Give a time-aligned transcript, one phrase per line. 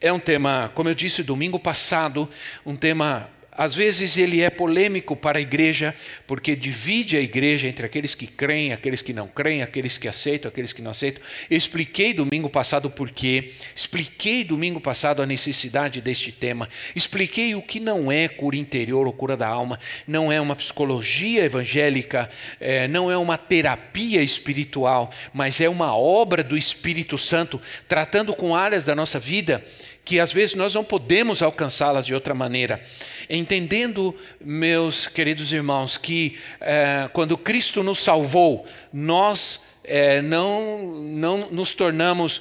[0.00, 2.28] é um tema, como eu disse domingo passado,
[2.64, 5.92] um tema às vezes ele é polêmico para a igreja,
[6.28, 10.48] porque divide a igreja entre aqueles que creem, aqueles que não creem, aqueles que aceitam,
[10.48, 11.20] aqueles que não aceitam.
[11.50, 17.60] Eu expliquei domingo passado o porquê, expliquei domingo passado a necessidade deste tema, expliquei o
[17.60, 22.86] que não é cura interior ou cura da alma, não é uma psicologia evangélica, é,
[22.86, 28.84] não é uma terapia espiritual, mas é uma obra do Espírito Santo, tratando com áreas
[28.84, 29.64] da nossa vida
[30.08, 32.82] que às vezes nós não podemos alcançá-las de outra maneira.
[33.28, 41.74] Entendendo, meus queridos irmãos, que é, quando Cristo nos salvou, nós é, não, não nos
[41.74, 42.40] tornamos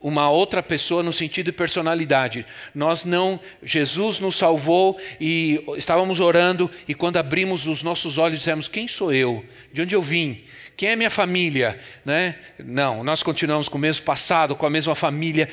[0.00, 2.46] uma outra pessoa no sentido de personalidade.
[2.72, 8.68] Nós não, Jesus nos salvou e estávamos orando e quando abrimos os nossos olhos dissemos:
[8.68, 9.44] quem sou eu?
[9.72, 10.44] De onde eu vim?
[10.76, 11.80] Quem é minha família?
[12.04, 12.36] Né?
[12.60, 15.48] Não, nós continuamos com o mesmo passado, com a mesma família,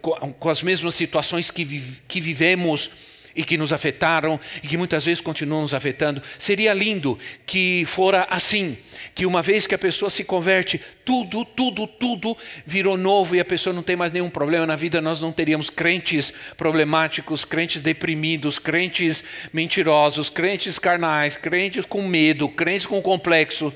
[0.00, 1.64] com as mesmas situações que,
[2.06, 2.90] que vivemos
[3.34, 6.22] e que nos afetaram e que muitas vezes continuam nos afetando.
[6.38, 8.78] Seria lindo que fora assim,
[9.14, 13.44] que uma vez que a pessoa se converte, tudo, tudo, tudo virou novo e a
[13.44, 18.58] pessoa não tem mais nenhum problema na vida, nós não teríamos crentes problemáticos, crentes deprimidos,
[18.58, 23.72] crentes mentirosos, crentes carnais, crentes com medo, crentes com complexo.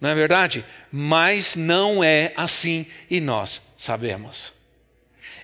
[0.00, 0.64] Não é verdade?
[0.92, 4.57] Mas não é assim e nós sabemos.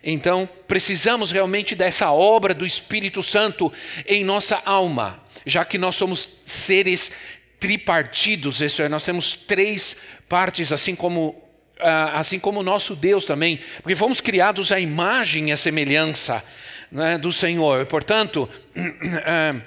[0.05, 3.73] Então, precisamos realmente dessa obra do Espírito Santo
[4.07, 7.11] em nossa alma, já que nós somos seres
[7.59, 9.97] tripartidos, isso é, nós temos três
[10.29, 11.43] partes, assim como
[11.81, 16.45] ah, assim como o nosso Deus também, porque fomos criados à imagem e à semelhança
[16.91, 17.87] né, do Senhor.
[17.87, 18.49] Portanto,
[19.27, 19.61] ah,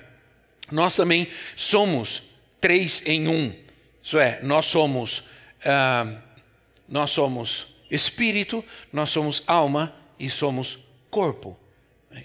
[0.72, 2.24] nós também somos
[2.62, 3.54] três em um.
[4.04, 5.24] Isso é, nós somos
[5.66, 6.06] ah,
[6.88, 10.80] nós somos espírito, nós somos alma e somos
[11.10, 11.58] corpo.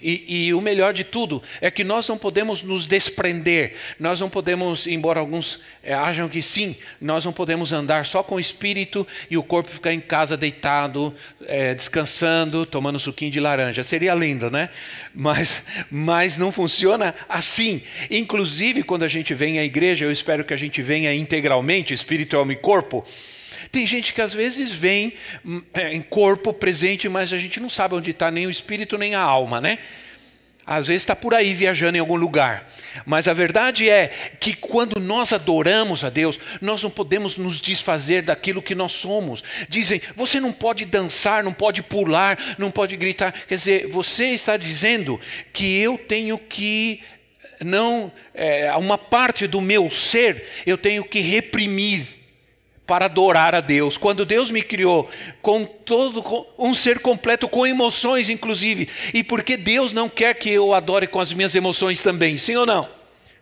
[0.01, 4.29] E, e, o melhor de tudo é que nós não podemos nos desprender, nós não
[4.29, 9.05] podemos, embora alguns é, acham que sim, nós não podemos andar só com o espírito
[9.29, 11.13] e o corpo ficar em casa deitado,
[11.45, 13.83] é, descansando, tomando suquinho de laranja.
[13.83, 14.69] Seria lindo, né?
[15.13, 17.83] Mas, mas não funciona assim.
[18.09, 22.37] Inclusive, quando a gente vem à igreja, eu espero que a gente venha integralmente, espírito,
[22.37, 23.05] alma e corpo
[23.73, 25.13] tem gente que às vezes vem
[25.43, 28.99] hum, é, em corpo presente, mas a gente não sabe onde está nem o espírito
[28.99, 29.79] nem a alma, né?
[30.63, 32.71] Às vezes está por aí viajando em algum lugar.
[33.03, 38.21] Mas a verdade é que quando nós adoramos a Deus, nós não podemos nos desfazer
[38.21, 39.43] daquilo que nós somos.
[39.67, 43.33] Dizem, você não pode dançar, não pode pular, não pode gritar.
[43.47, 45.19] Quer dizer, você está dizendo
[45.51, 47.01] que eu tenho que
[47.59, 52.22] não, é, uma parte do meu ser, eu tenho que reprimir
[52.85, 53.97] para adorar a Deus.
[53.97, 55.09] Quando Deus me criou
[55.41, 56.23] com todo
[56.57, 61.19] um ser completo com emoções inclusive, e porque Deus não quer que eu adore com
[61.19, 62.89] as minhas emoções também, sim ou não?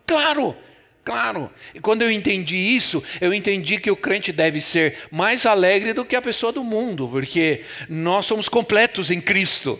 [0.06, 0.56] Claro.
[1.04, 5.94] Claro, e quando eu entendi isso, eu entendi que o crente deve ser mais alegre
[5.94, 9.80] do que a pessoa do mundo, porque nós somos completos em Cristo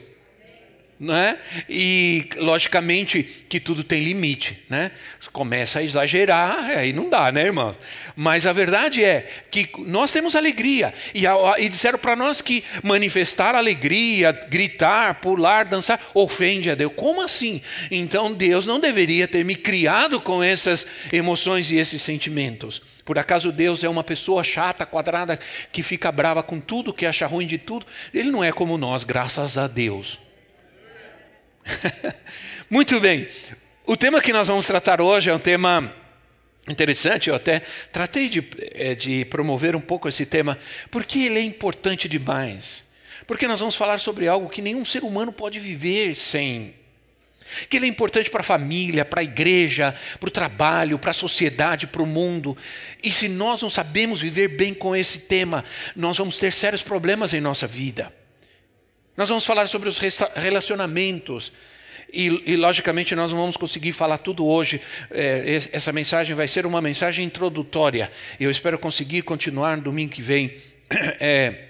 [1.02, 1.40] né?
[1.68, 4.92] E logicamente que tudo tem limite, né?
[5.34, 7.76] Começa a exagerar, aí não dá, né, irmãos?
[8.16, 11.24] Mas a verdade é que nós temos alegria e,
[11.58, 16.92] e disseram para nós que manifestar alegria, gritar, pular, dançar ofende a Deus.
[16.96, 17.64] Como assim?
[17.90, 22.80] Então Deus não deveria ter me criado com essas emoções e esses sentimentos.
[23.04, 25.40] Por acaso Deus é uma pessoa chata, quadrada,
[25.72, 27.88] que fica brava com tudo, que acha ruim de tudo?
[28.14, 30.20] Ele não é como nós, graças a Deus.
[32.70, 33.28] Muito bem.
[33.86, 35.92] O tema que nós vamos tratar hoje é um tema
[36.68, 37.30] interessante.
[37.30, 37.62] Eu até
[37.92, 38.44] tratei de,
[38.74, 40.58] é, de promover um pouco esse tema,
[40.90, 42.84] porque ele é importante demais.
[43.28, 46.74] Porque nós vamos falar sobre algo que nenhum ser humano pode viver sem.
[47.70, 51.14] Que ele é importante para a família, para a igreja, para o trabalho, para a
[51.14, 52.58] sociedade, para o mundo.
[53.04, 55.66] E se nós não sabemos viver bem com esse tema,
[55.96, 58.14] nós vamos ter sérios problemas em nossa vida.
[59.22, 60.00] Nós vamos falar sobre os
[60.36, 61.54] relacionamentos.
[62.12, 64.82] E, e, logicamente nós não vamos conseguir falar tudo hoje.
[65.12, 68.12] É, essa mensagem vai ser uma mensagem introdutória.
[68.40, 70.58] Eu espero conseguir continuar no domingo que vem.
[71.20, 71.66] É,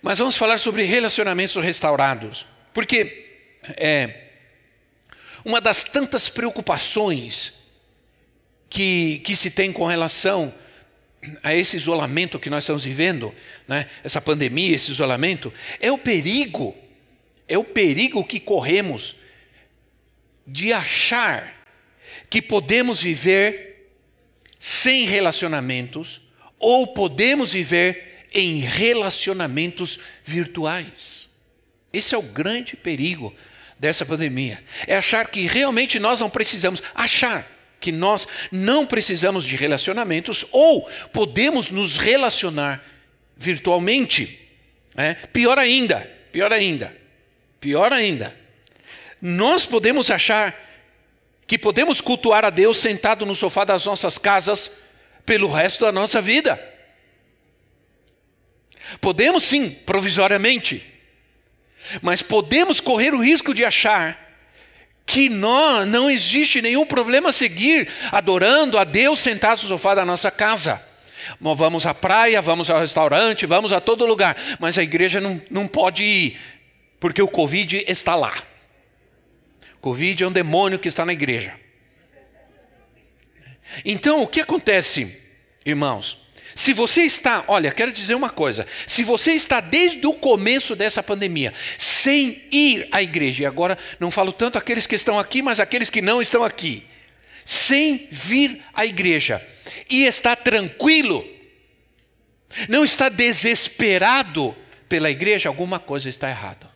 [0.00, 2.46] Mas vamos falar sobre relacionamentos restaurados.
[2.72, 3.26] Porque
[3.76, 4.28] é,
[5.44, 7.54] uma das tantas preocupações
[8.70, 10.54] que, que se tem com relação
[11.42, 13.34] a esse isolamento que nós estamos vivendo,
[13.66, 13.88] né?
[14.02, 16.76] essa pandemia, esse isolamento, é o perigo,
[17.48, 19.16] é o perigo que corremos
[20.46, 21.54] de achar
[22.28, 23.90] que podemos viver
[24.58, 26.20] sem relacionamentos
[26.58, 31.28] ou podemos viver em relacionamentos virtuais.
[31.92, 33.34] Esse é o grande perigo
[33.78, 34.62] dessa pandemia.
[34.86, 37.55] É achar que realmente nós não precisamos achar
[37.86, 42.84] que nós não precisamos de relacionamentos ou podemos nos relacionar
[43.36, 44.40] virtualmente.
[44.96, 45.14] É?
[45.14, 46.00] Pior ainda,
[46.32, 46.96] pior ainda,
[47.60, 48.36] pior ainda.
[49.22, 50.60] Nós podemos achar
[51.46, 54.78] que podemos cultuar a Deus sentado no sofá das nossas casas
[55.24, 56.60] pelo resto da nossa vida.
[59.00, 60.84] Podemos sim, provisoriamente,
[62.02, 64.25] mas podemos correr o risco de achar
[65.06, 70.32] que nós não existe nenhum problema seguir adorando a Deus sentados no sofá da nossa
[70.32, 70.84] casa.
[71.40, 75.68] Vamos à praia, vamos ao restaurante, vamos a todo lugar, mas a igreja não, não
[75.68, 76.40] pode ir,
[76.98, 78.34] porque o Covid está lá.
[79.80, 81.54] Covid é um demônio que está na igreja.
[83.84, 85.20] Então, o que acontece,
[85.64, 86.25] irmãos?
[86.56, 91.02] Se você está, olha, quero dizer uma coisa: se você está desde o começo dessa
[91.02, 95.60] pandemia sem ir à igreja, e agora não falo tanto aqueles que estão aqui, mas
[95.60, 96.86] aqueles que não estão aqui,
[97.44, 99.46] sem vir à igreja,
[99.90, 101.28] e está tranquilo,
[102.70, 104.56] não está desesperado
[104.88, 106.74] pela igreja, alguma coisa está errada.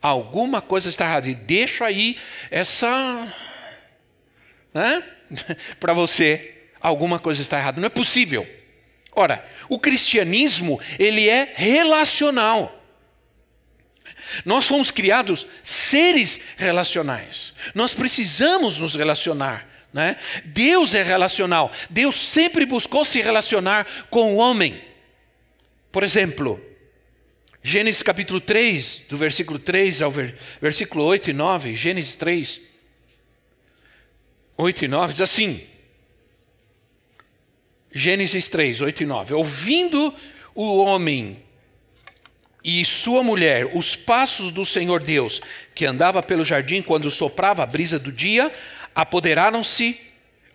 [0.00, 1.28] Alguma coisa está errada.
[1.28, 2.16] E deixo aí
[2.50, 3.32] essa.
[4.72, 5.04] Né?
[5.78, 7.78] Para você, alguma coisa está errada.
[7.78, 8.61] Não é possível.
[9.14, 12.82] Ora, o cristianismo, ele é relacional.
[14.44, 17.52] Nós fomos criados seres relacionais.
[17.74, 19.68] Nós precisamos nos relacionar.
[19.92, 20.16] Né?
[20.46, 21.70] Deus é relacional.
[21.90, 24.82] Deus sempre buscou se relacionar com o homem.
[25.90, 26.58] Por exemplo,
[27.62, 30.12] Gênesis capítulo 3, do versículo 3 ao
[30.60, 32.60] versículo 8 e 9, Gênesis 3,
[34.56, 35.66] 8 e 9, diz assim:
[37.92, 39.34] Gênesis 3, 8 e 9.
[39.34, 40.14] Ouvindo
[40.54, 41.42] o homem
[42.64, 45.40] e sua mulher os passos do Senhor Deus,
[45.74, 48.52] que andava pelo jardim quando soprava a brisa do dia,
[48.94, 50.00] apoderaram-se,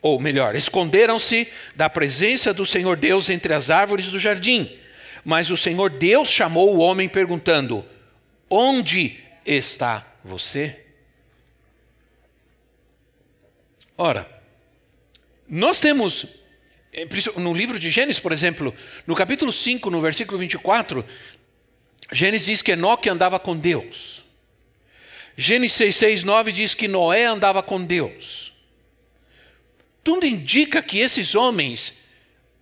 [0.02, 4.72] ou melhor, esconderam-se da presença do Senhor Deus entre as árvores do jardim.
[5.24, 7.86] Mas o Senhor Deus chamou o homem perguntando:
[8.50, 10.80] Onde está você?
[13.98, 14.30] Ora,
[15.50, 16.26] nós temos
[17.36, 18.74] no livro de Gênesis, por exemplo,
[19.06, 21.06] no capítulo 5, no versículo 24,
[22.12, 24.24] Gênesis diz que Enoque andava com Deus.
[25.36, 28.52] Gênesis 6, 6, 9 diz que Noé andava com Deus.
[30.04, 31.94] Tudo indica que esses homens,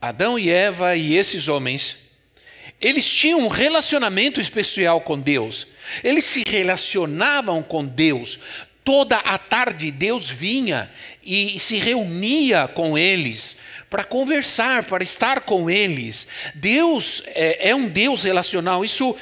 [0.02, 2.10] Adão e Eva e esses homens,
[2.82, 5.66] eles tinham um relacionamento especial com Deus.
[6.04, 8.40] Eles se relacionavam com Deus.
[8.84, 10.92] Toda a tarde Deus vinha
[11.24, 13.58] e se reunia com eles
[13.96, 16.28] para conversar, para estar com eles.
[16.54, 18.84] Deus é, é um Deus relacional.
[18.84, 19.16] Isso,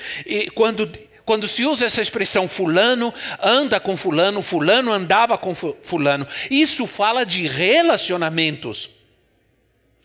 [0.55, 0.91] quando
[1.23, 7.23] quando se usa essa expressão fulano anda com fulano, fulano andava com fulano, isso fala
[7.23, 8.89] de relacionamentos.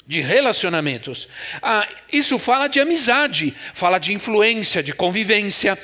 [0.06, 1.28] De relacionamentos.
[1.62, 5.78] Ah, isso fala de amizade, fala de influência, de convivência.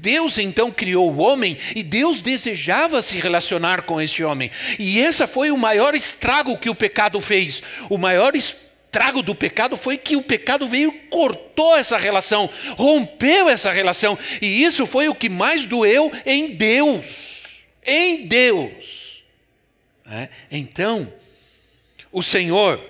[0.00, 4.50] Deus então criou o homem e Deus desejava se relacionar com este homem.
[4.78, 7.62] E esse foi o maior estrago que o pecado fez.
[7.88, 13.48] O maior estrago do pecado foi que o pecado veio e cortou essa relação, rompeu
[13.48, 14.18] essa relação.
[14.40, 17.64] E isso foi o que mais doeu em Deus.
[17.86, 19.22] Em Deus.
[20.06, 20.28] É?
[20.50, 21.12] Então,
[22.12, 22.80] o Senhor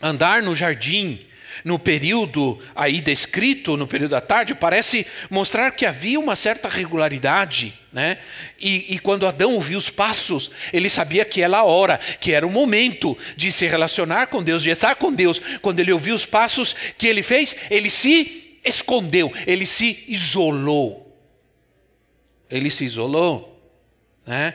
[0.00, 1.26] andar no jardim
[1.64, 7.78] no período aí descrito, no período da tarde, parece mostrar que havia uma certa regularidade.
[7.92, 8.18] Né?
[8.60, 12.46] E, e, quando Adão ouviu os passos, ele sabia que era a hora, que era
[12.46, 15.40] o momento de se relacionar com Deus, de estar com Deus.
[15.62, 21.06] Quando ele ouviu os passos que ele fez, ele se escondeu, ele se isolou.
[22.50, 23.58] Ele se isolou.
[24.26, 24.54] Né?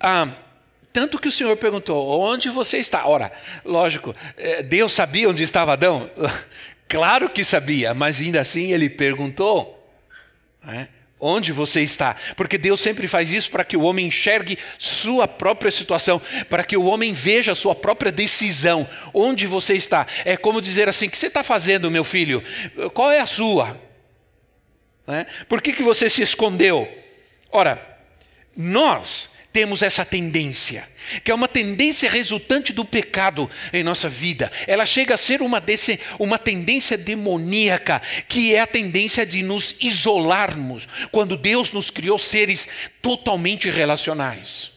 [0.00, 0.43] Ah,
[0.94, 3.04] tanto que o Senhor perguntou: onde você está?
[3.06, 3.32] Ora,
[3.64, 6.10] lógico, é, Deus sabia onde estava Adão?
[6.86, 9.90] Claro que sabia, mas ainda assim ele perguntou:
[10.62, 10.86] né?
[11.18, 12.14] onde você está?
[12.36, 16.76] Porque Deus sempre faz isso para que o homem enxergue sua própria situação, para que
[16.76, 18.86] o homem veja a sua própria decisão.
[19.14, 20.06] Onde você está?
[20.26, 22.44] É como dizer assim: o que você está fazendo, meu filho?
[22.92, 23.80] Qual é a sua?
[25.06, 25.26] Né?
[25.48, 26.86] Por que, que você se escondeu?
[27.50, 27.98] Ora,
[28.54, 30.88] nós temos essa tendência,
[31.22, 34.50] que é uma tendência resultante do pecado em nossa vida.
[34.66, 39.76] Ela chega a ser uma, desse, uma tendência demoníaca, que é a tendência de nos
[39.80, 42.68] isolarmos, quando Deus nos criou seres
[43.00, 44.72] totalmente relacionais.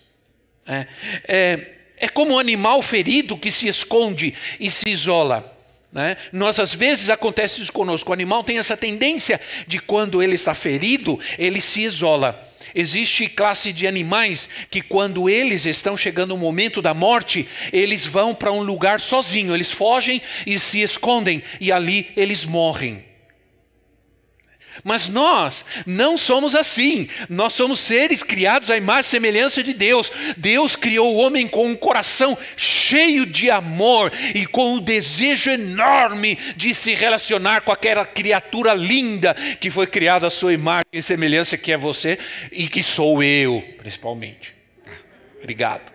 [0.67, 0.85] É,
[1.27, 1.67] é,
[1.97, 5.57] é como um animal ferido que se esconde e se isola.
[5.91, 6.15] Né?
[6.31, 8.11] Nós, às vezes, acontece isso conosco.
[8.11, 12.46] O animal tem essa tendência de, quando ele está ferido, ele se isola.
[12.75, 18.35] Existe classe de animais que, quando eles estão chegando o momento da morte, eles vão
[18.35, 23.06] para um lugar sozinho, eles fogem e se escondem, e ali eles morrem.
[24.83, 27.09] Mas nós não somos assim.
[27.29, 30.11] Nós somos seres criados à imagem e semelhança de Deus.
[30.35, 36.37] Deus criou o homem com um coração cheio de amor e com o desejo enorme
[36.55, 41.57] de se relacionar com aquela criatura linda que foi criada à sua imagem e semelhança,
[41.57, 42.17] que é você
[42.51, 44.53] e que sou eu, principalmente.
[45.39, 45.93] Obrigado.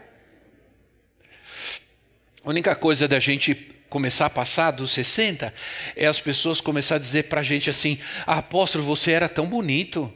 [2.45, 5.53] A única coisa da gente começar a passar dos 60,
[5.95, 9.47] é as pessoas começar a dizer para a gente assim: ah, apóstolo, você era tão
[9.47, 10.13] bonito.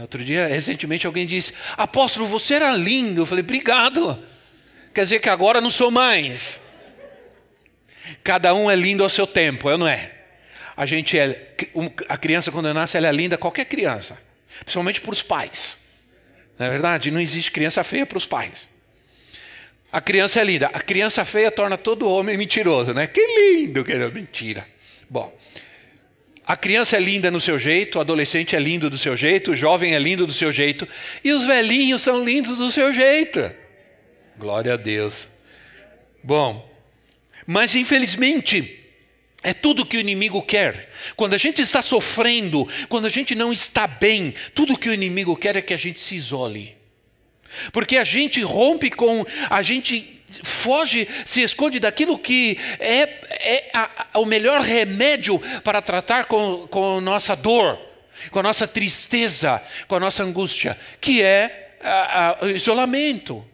[0.00, 3.20] Outro dia, recentemente, alguém disse: Apóstolo, você era lindo.
[3.20, 4.18] Eu falei: Obrigado.
[4.94, 6.62] Quer dizer que agora não sou mais.
[8.24, 10.12] Cada um é lindo ao seu tempo, eu não é?
[10.74, 11.54] A gente é.
[12.08, 14.18] A criança, quando nasce, ela é linda, qualquer criança.
[14.60, 15.76] Principalmente para os pais.
[16.58, 17.10] Não é verdade?
[17.10, 18.71] Não existe criança feia para os pais.
[19.92, 20.68] A criança é linda.
[20.72, 23.06] A criança feia torna todo homem mentiroso, né?
[23.06, 24.66] Que lindo, que mentira.
[25.08, 25.36] Bom,
[26.46, 29.56] a criança é linda no seu jeito, o adolescente é lindo do seu jeito, o
[29.56, 30.88] jovem é lindo do seu jeito,
[31.22, 33.52] e os velhinhos são lindos do seu jeito.
[34.38, 35.28] Glória a Deus.
[36.24, 36.68] Bom,
[37.46, 38.80] mas infelizmente,
[39.42, 40.90] é tudo que o inimigo quer.
[41.16, 45.36] Quando a gente está sofrendo, quando a gente não está bem, tudo que o inimigo
[45.36, 46.81] quer é que a gente se isole.
[47.72, 54.08] Porque a gente rompe com, a gente foge, se esconde daquilo que é, é a,
[54.14, 57.78] a, o melhor remédio para tratar com, com a nossa dor,
[58.30, 61.76] com a nossa tristeza, com a nossa angústia, que é
[62.40, 63.44] o isolamento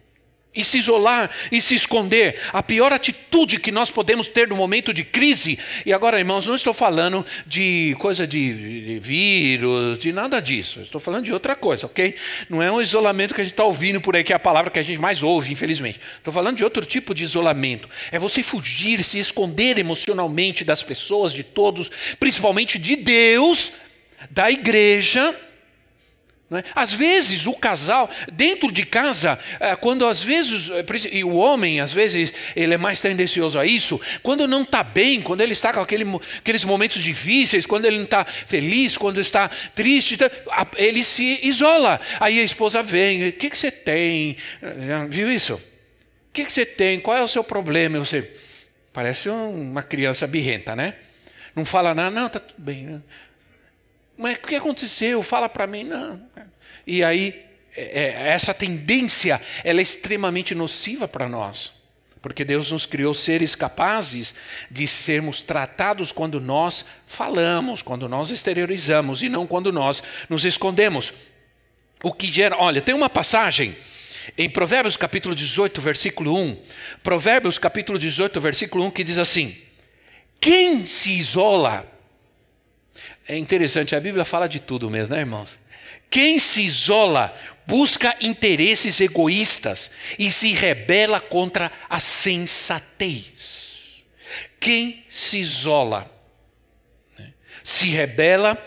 [0.53, 2.39] e se isolar e se esconder.
[2.51, 5.59] A pior atitude que nós podemos ter no momento de crise.
[5.85, 10.81] E agora, irmãos, não estou falando de coisa de, vírus, de nada disso.
[10.81, 12.15] Estou falando de outra coisa, ok?
[12.49, 14.71] Não é um isolamento que a gente está ouvindo por aí, que é a palavra
[14.71, 15.99] que a gente mais ouve, infelizmente.
[16.17, 17.87] Estou falando de outro tipo de isolamento.
[18.11, 23.71] É você fugir, se esconder emocionalmente das pessoas, de todos, principalmente de Deus,
[24.31, 25.35] da igreja
[26.51, 26.63] é?
[26.73, 31.79] Às vezes o casal, dentro de casa, é, quando às vezes, é, e o homem,
[31.79, 35.71] às vezes, ele é mais tendencioso a isso, quando não está bem, quando ele está
[35.71, 36.05] com aquele,
[36.39, 40.29] aqueles momentos difíceis, quando ele não está feliz, quando está triste, tá,
[40.75, 42.01] ele se isola.
[42.19, 44.35] Aí a esposa vem, o que, que você tem?
[45.09, 45.53] Viu isso?
[45.53, 46.99] O que, que você tem?
[46.99, 47.99] Qual é o seu problema?
[47.99, 48.31] Você
[48.91, 50.95] parece uma criança birrenta, né?
[51.55, 53.03] Não fala nada, não, está tudo bem.
[54.19, 55.23] Mas o que aconteceu?
[55.23, 55.85] Fala para mim.
[55.85, 56.21] Não.
[56.85, 57.41] E aí,
[57.73, 61.71] é, é, essa tendência ela é extremamente nociva para nós.
[62.21, 64.35] Porque Deus nos criou seres capazes
[64.69, 71.13] de sermos tratados quando nós falamos, quando nós exteriorizamos e não quando nós nos escondemos.
[72.03, 72.57] O que gera.
[72.57, 73.77] Olha, tem uma passagem
[74.37, 76.61] em Provérbios capítulo 18, versículo 1.
[77.01, 79.57] Provérbios capítulo 18, versículo 1 que diz assim:
[80.41, 81.98] Quem se isola
[83.29, 85.59] é interessante, a Bíblia fala de tudo mesmo, né, irmãos?
[86.09, 87.31] Quem se isola
[87.67, 94.03] busca interesses egoístas e se rebela contra a sensatez.
[94.59, 96.11] Quem se isola
[97.19, 97.31] né,
[97.63, 98.57] se rebela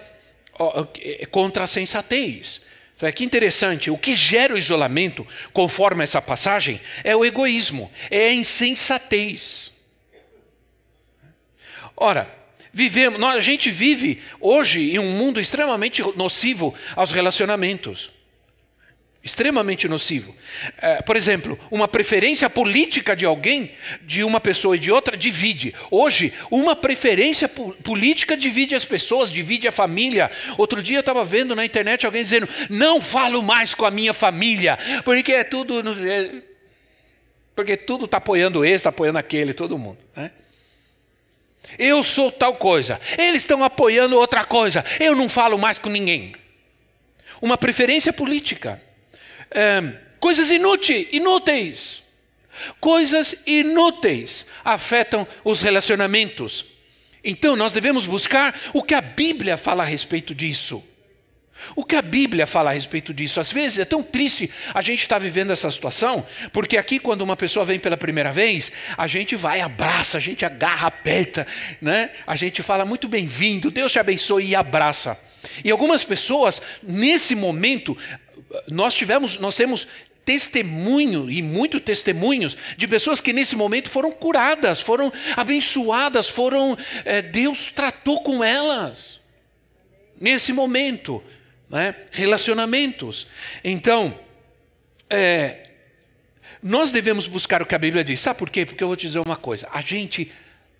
[1.33, 2.63] contra a sensatez.
[2.95, 7.91] Então, é que interessante, o que gera o isolamento, conforme essa passagem, é o egoísmo,
[8.09, 9.73] é a insensatez.
[11.97, 12.42] Ora,
[12.73, 18.11] vivemos, nós, a gente vive hoje em um mundo extremamente nocivo aos relacionamentos.
[19.25, 20.35] Extremamente nocivo.
[20.79, 23.71] É, por exemplo, uma preferência política de alguém,
[24.03, 25.73] de uma pessoa e de outra, divide.
[25.93, 30.29] Hoje, uma preferência política divide as pessoas, divide a família.
[30.59, 34.13] Outro dia eu estava vendo na internet alguém dizendo: não falo mais com a minha
[34.13, 35.81] família, porque é tudo.
[37.55, 39.99] Porque tudo está apoiando esse, está apoiando aquele, todo mundo.
[40.17, 40.33] Né?
[41.79, 43.01] Eu sou tal coisa.
[43.17, 44.85] Eles estão apoiando outra coisa.
[45.01, 46.33] Eu não falo mais com ninguém.
[47.41, 48.81] Uma preferência política.
[49.51, 49.83] É,
[50.21, 52.03] coisas inúteis, inúteis.
[52.81, 56.65] Coisas inúteis afetam os relacionamentos.
[57.25, 60.83] Então nós devemos buscar o que a Bíblia fala a respeito disso.
[61.75, 63.41] O que a Bíblia fala a respeito disso?
[63.41, 67.23] Às vezes é tão triste a gente estar tá vivendo essa situação, porque aqui, quando
[67.23, 71.47] uma pessoa vem pela primeira vez, a gente vai, abraça, a gente agarra, aperta,
[71.81, 72.11] né?
[72.27, 75.19] a gente fala muito bem-vindo, Deus te abençoe e abraça.
[75.65, 77.97] E algumas pessoas, nesse momento,
[78.69, 79.89] nós tivemos, nós temos
[80.25, 87.21] testemunho e muito testemunhos de pessoas que nesse momento foram curadas, foram abençoadas, foram é,
[87.21, 89.21] Deus tratou com elas
[90.21, 91.23] nesse momento,
[91.73, 91.95] né?
[92.11, 93.27] relacionamentos.
[93.65, 94.17] Então,
[95.09, 95.63] é,
[96.63, 98.21] nós devemos buscar o que a Bíblia diz.
[98.21, 98.67] Sabe por quê?
[98.67, 100.31] Porque eu vou te dizer uma coisa: a gente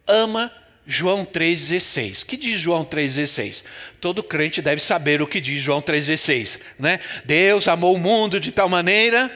[0.07, 0.53] ama
[0.87, 2.25] João 3,16.
[2.25, 3.65] que diz João 3,16?
[4.01, 6.61] Todo crente deve saber o que diz João 3,16.
[6.79, 7.01] Né?
[7.25, 9.31] Deus amou o mundo de tal maneira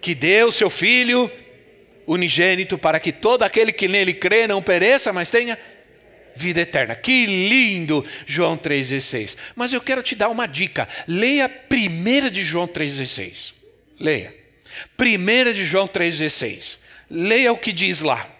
[0.00, 1.30] que deu seu Filho
[2.06, 5.58] unigênito para que todo aquele que nele crê não pereça, mas tenha
[6.38, 6.94] vida eterna.
[6.94, 9.36] Que lindo, João 3,16.
[9.54, 10.88] Mas eu quero te dar uma dica.
[11.06, 13.52] Leia 1 de João 3,16.
[13.98, 14.34] Leia.
[14.98, 16.78] 1 de João 3,16.
[17.10, 18.30] Leia o que diz lá.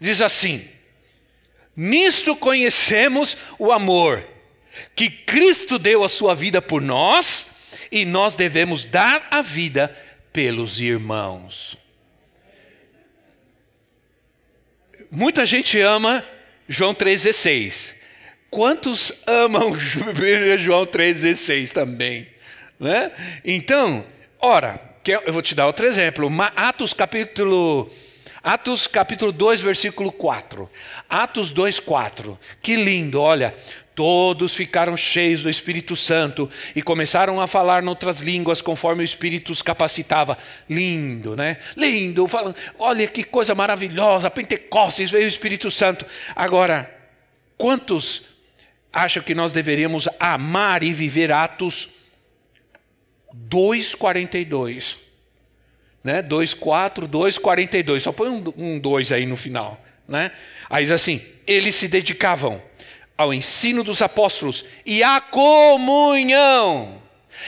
[0.00, 0.68] Diz assim
[1.76, 4.26] Nisto conhecemos o amor,
[4.94, 7.48] que Cristo deu a sua vida por nós
[7.92, 9.94] e nós devemos dar a vida
[10.32, 11.76] pelos irmãos.
[15.10, 16.24] Muita gente ama
[16.68, 17.94] João 3,16.
[18.50, 19.76] Quantos amam
[20.58, 22.28] João 3,16 também?
[22.78, 23.12] Né?
[23.44, 24.04] Então,
[24.38, 24.80] ora,
[25.24, 26.30] eu vou te dar outro exemplo.
[26.56, 27.90] Atos capítulo
[28.42, 30.70] Atos capítulo 2, versículo 4.
[31.08, 32.38] Atos 2, 4.
[32.62, 33.52] Que lindo, olha.
[33.96, 39.50] Todos ficaram cheios do Espírito Santo e começaram a falar noutras línguas conforme o Espírito
[39.50, 40.36] os capacitava.
[40.68, 41.56] Lindo, né?
[41.76, 42.28] Lindo.
[42.78, 44.30] Olha que coisa maravilhosa.
[44.30, 46.04] Pentecostes veio o Espírito Santo.
[46.36, 46.94] Agora,
[47.56, 48.22] quantos
[48.92, 51.88] acham que nós deveríamos amar e viver Atos
[53.48, 54.98] 2,42?
[56.06, 56.22] né?
[56.22, 58.00] 2,4, 2,42.
[58.00, 59.84] Só põe um 2 aí no final.
[60.06, 60.30] Né?
[60.70, 62.62] Aí diz assim: eles se dedicavam
[63.16, 67.02] ao ensino dos apóstolos e à comunhão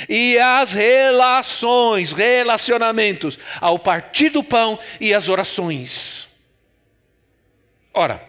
[0.08, 6.28] e às relações, relacionamentos, ao partir do pão e às orações.
[7.92, 8.22] Ora,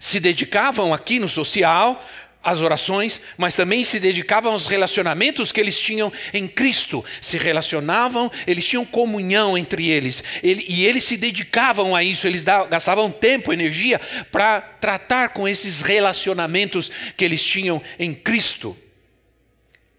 [0.00, 2.04] se dedicavam aqui no social,
[2.42, 7.04] as orações, mas também se dedicavam aos relacionamentos que eles tinham em Cristo.
[7.20, 10.24] Se relacionavam, eles tinham comunhão entre eles.
[10.42, 14.00] Ele, e eles se dedicavam a isso, eles da, gastavam tempo, energia
[14.30, 18.76] para tratar com esses relacionamentos que eles tinham em Cristo.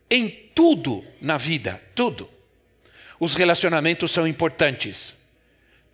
[0.10, 2.30] Em tudo na vida, tudo.
[3.20, 5.23] Os relacionamentos são importantes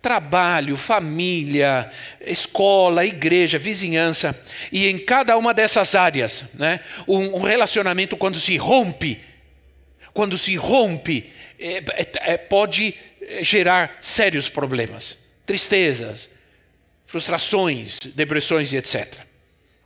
[0.02, 4.38] trabalho, família, escola, igreja, vizinhança,
[4.72, 9.20] e em cada uma dessas áreas, né, um, um relacionamento quando se rompe,
[10.12, 12.94] quando se rompe, é, é, é pode
[13.42, 16.30] gerar sérios problemas, tristezas,
[17.06, 19.20] frustrações, depressões e etc.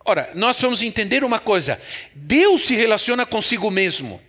[0.04, 1.80] Ora, nós vamos entender uma coisa:
[2.14, 4.20] Deus se relaciona consigo mesmo.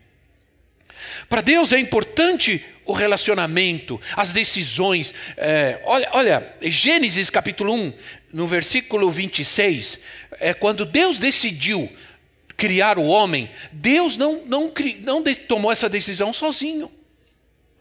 [1.29, 5.13] Para Deus é importante o relacionamento, as decisões.
[5.35, 7.93] É, olha, olha, Gênesis capítulo 1,
[8.31, 9.99] no versículo 26,
[10.39, 11.91] é quando Deus decidiu
[12.55, 14.71] criar o homem, Deus não, não,
[15.01, 16.91] não tomou essa decisão sozinho.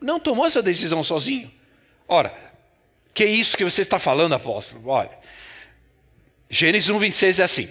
[0.00, 1.50] Não tomou essa decisão sozinho.
[2.08, 2.34] Ora,
[3.12, 4.88] que é isso que você está falando, apóstolo?
[4.88, 5.10] Olha,
[6.50, 7.68] Gênesis 1, 26 é assim.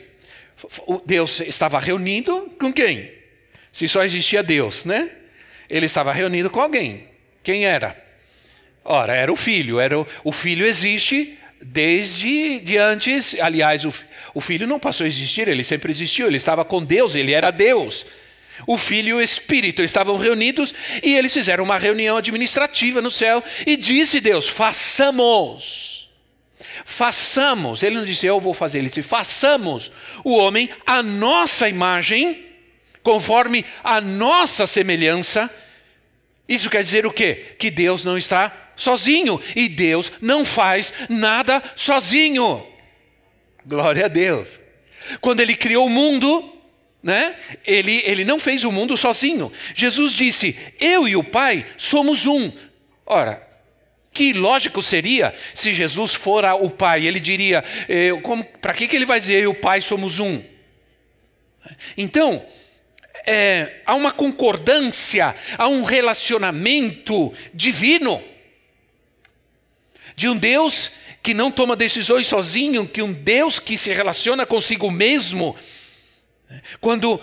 [1.05, 3.11] Deus estava reunido com quem?
[3.71, 5.11] Se só existia Deus, né?
[5.69, 7.12] Ele estava reunido com alguém.
[7.43, 8.01] Quem era?
[8.84, 9.79] Ora, era o filho.
[9.79, 13.36] Era o, o filho existe desde de antes.
[13.39, 13.93] Aliás, o,
[14.34, 16.27] o filho não passou a existir, ele sempre existiu.
[16.27, 18.06] Ele estava com Deus, ele era Deus.
[18.67, 23.43] O filho e o espírito estavam reunidos e eles fizeram uma reunião administrativa no céu
[23.65, 25.91] e disse Deus: façamos.
[26.86, 29.91] Façamos, ele não disse eu vou fazer, ele disse façamos
[30.23, 32.45] o homem a nossa imagem,
[33.03, 35.49] conforme a nossa semelhança,
[36.47, 37.56] isso quer dizer o quê?
[37.58, 42.65] Que Deus não está sozinho e Deus não faz nada sozinho.
[43.65, 44.60] Glória a Deus.
[45.21, 46.53] Quando ele criou o mundo,
[47.01, 47.36] né?
[47.65, 49.51] Ele, ele não fez o mundo sozinho.
[49.73, 52.51] Jesus disse: Eu e o Pai somos um.
[53.06, 53.45] Ora,
[54.12, 57.06] que lógico seria se Jesus fora o Pai?
[57.06, 57.63] Ele diria:
[58.62, 60.41] Para que, que ele vai dizer eu e o Pai somos um?
[61.97, 62.45] Então,
[63.25, 68.21] é, há uma concordância, há um relacionamento divino
[70.15, 74.91] de um Deus que não toma decisões sozinho, que um Deus que se relaciona consigo
[74.91, 75.55] mesmo.
[76.79, 77.19] Quando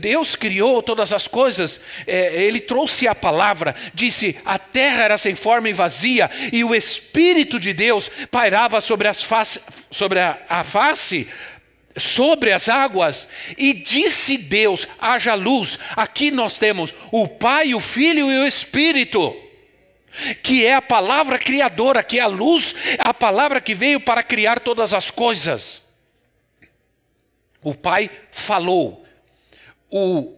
[0.00, 5.36] Deus criou todas as coisas, é, Ele trouxe a palavra, disse: a terra era sem
[5.36, 11.28] forma e vazia, e o Espírito de Deus pairava sobre, face, sobre a, a face
[11.96, 15.78] sobre as águas, e disse Deus: haja luz.
[15.96, 19.34] Aqui nós temos o Pai, o Filho e o Espírito,
[20.42, 24.60] que é a palavra criadora, que é a luz, a palavra que veio para criar
[24.60, 25.82] todas as coisas.
[27.62, 29.04] O Pai falou,
[29.90, 30.34] o,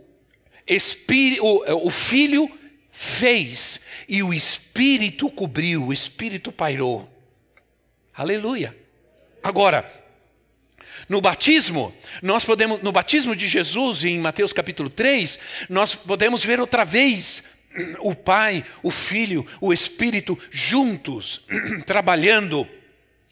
[0.67, 2.51] Espírito, o, o Filho
[2.93, 7.11] fez, e o Espírito cobriu, o Espírito pairou.
[8.15, 8.77] Aleluia.
[9.43, 10.06] Agora,
[11.09, 15.39] no batismo, nós podemos, no batismo de Jesus, em Mateus capítulo 3,
[15.69, 17.43] nós podemos ver outra vez
[18.01, 21.43] o Pai, o Filho, o Espírito juntos,
[21.87, 22.67] trabalhando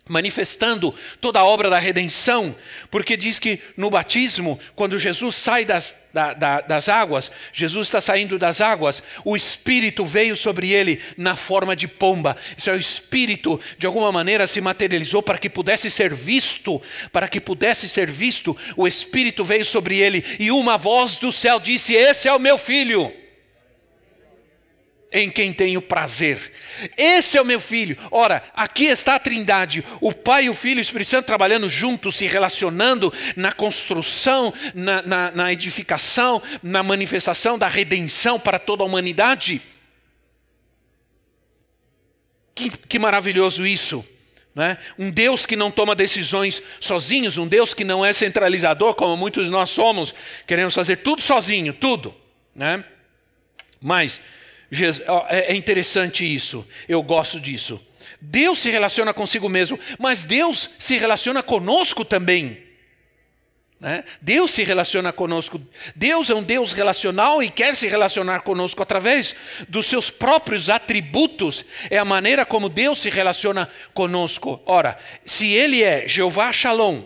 [0.06, 2.54] manifestando toda a obra da redenção,
[2.90, 8.00] porque diz que no batismo, quando Jesus sai das, da, da, das águas, Jesus está
[8.00, 12.36] saindo das águas, o Espírito veio sobre ele na forma de pomba.
[12.56, 17.26] Isso é o Espírito, de alguma maneira, se materializou para que pudesse ser visto, para
[17.26, 21.94] que pudesse ser visto, o Espírito veio sobre ele, e uma voz do céu disse:
[21.94, 23.23] Esse é o meu filho
[25.14, 26.52] em quem tenho prazer.
[26.96, 27.96] Esse é o meu filho.
[28.10, 32.16] Ora, aqui está a Trindade, o Pai, o Filho e o Espírito Santo trabalhando juntos,
[32.16, 38.86] se relacionando na construção, na, na, na edificação, na manifestação da redenção para toda a
[38.86, 39.62] humanidade.
[42.54, 44.04] Que, que maravilhoso isso!
[44.52, 44.78] Né?
[44.98, 49.46] Um Deus que não toma decisões sozinhos, um Deus que não é centralizador, como muitos
[49.46, 50.14] de nós somos,
[50.46, 52.14] queremos fazer tudo sozinho, tudo.
[52.54, 52.84] Né?
[53.80, 54.20] Mas
[55.28, 57.80] é, é interessante isso, eu gosto disso.
[58.20, 62.64] Deus se relaciona consigo mesmo, mas Deus se relaciona conosco também.
[63.78, 64.02] Né?
[64.22, 65.60] Deus se relaciona conosco.
[65.94, 69.34] Deus é um Deus relacional e quer se relacionar conosco através
[69.68, 71.64] dos seus próprios atributos.
[71.90, 74.62] É a maneira como Deus se relaciona conosco.
[74.64, 77.02] Ora, se Ele é Jeová Shalom,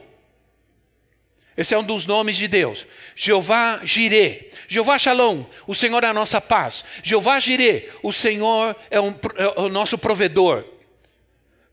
[1.58, 2.86] esse é um dos nomes de Deus.
[3.16, 4.48] Jeová Jireh.
[4.68, 6.84] Jeová Shalom, o Senhor é a nossa paz.
[7.02, 10.64] Jeová Jireh, o Senhor é, um, é o nosso provedor.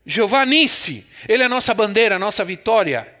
[0.04, 3.14] Jeová Nissi, Ele é a nossa bandeira, a nossa vitória.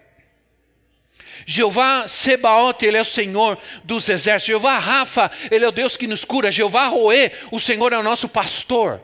[1.46, 4.48] Jeová Sebaot, Ele é o Senhor dos exércitos.
[4.48, 6.50] Jeová Rafa, Ele é o Deus que nos cura.
[6.50, 9.00] Jeová Roê, o Senhor é o nosso pastor.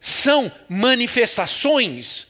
[0.00, 2.29] São manifestações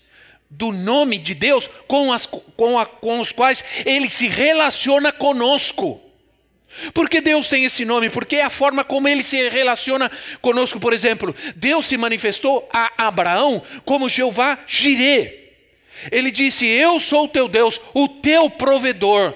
[0.51, 6.01] do nome de Deus com, as, com, a, com os quais ele se relaciona conosco.
[6.93, 8.11] Porque Deus tem esse nome?
[8.11, 10.11] Porque é a forma como ele se relaciona
[10.41, 10.79] conosco.
[10.79, 15.41] Por exemplo, Deus se manifestou a Abraão como Jeová Jireh.
[16.11, 19.35] Ele disse: Eu sou o teu Deus, o teu provedor.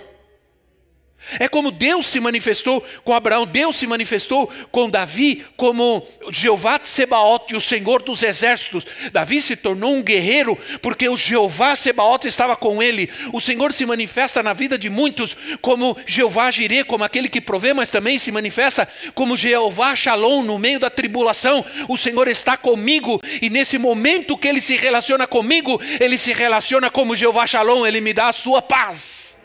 [1.39, 7.57] É como Deus se manifestou com Abraão, Deus se manifestou com Davi como Jeová Sebaote,
[7.57, 8.87] o Senhor dos exércitos.
[9.13, 13.11] Davi se tornou um guerreiro porque o Jeová Sebaote estava com ele.
[13.33, 17.73] O Senhor se manifesta na vida de muitos como Jeová Jireh, como aquele que provê,
[17.73, 21.65] mas também se manifesta como Jeová Shalom no meio da tribulação.
[21.89, 26.91] O Senhor está comigo e nesse momento que ele se relaciona comigo, ele se relaciona
[26.91, 29.37] como Jeová Shalom, ele me dá a sua paz.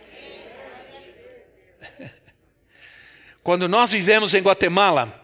[3.44, 5.20] Quando nós vivemos em Guatemala,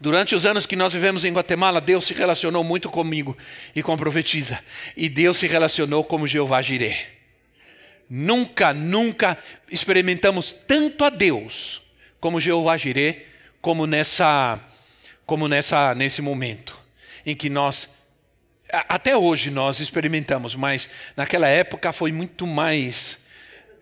[0.00, 3.36] durante os anos que nós vivemos em Guatemala, Deus se relacionou muito comigo
[3.74, 4.58] e com a profetisa.
[4.96, 6.96] E Deus se relacionou como Jeová Jireh.
[8.10, 9.36] Nunca, nunca
[9.70, 11.82] experimentamos tanto a Deus
[12.20, 13.26] como Jeová Jireh,
[13.60, 14.58] como nessa,
[15.26, 16.78] como nessa, nesse momento
[17.26, 17.90] em que nós
[18.70, 23.24] até hoje nós experimentamos, mas naquela época foi muito mais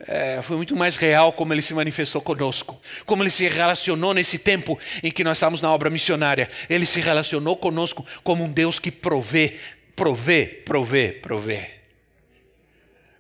[0.01, 4.39] é, foi muito mais real como ele se manifestou conosco, como ele se relacionou nesse
[4.39, 6.51] tempo em que nós estávamos na obra missionária.
[6.69, 9.57] Ele se relacionou conosco como um Deus que provê,
[9.95, 11.71] provê, provê, provê.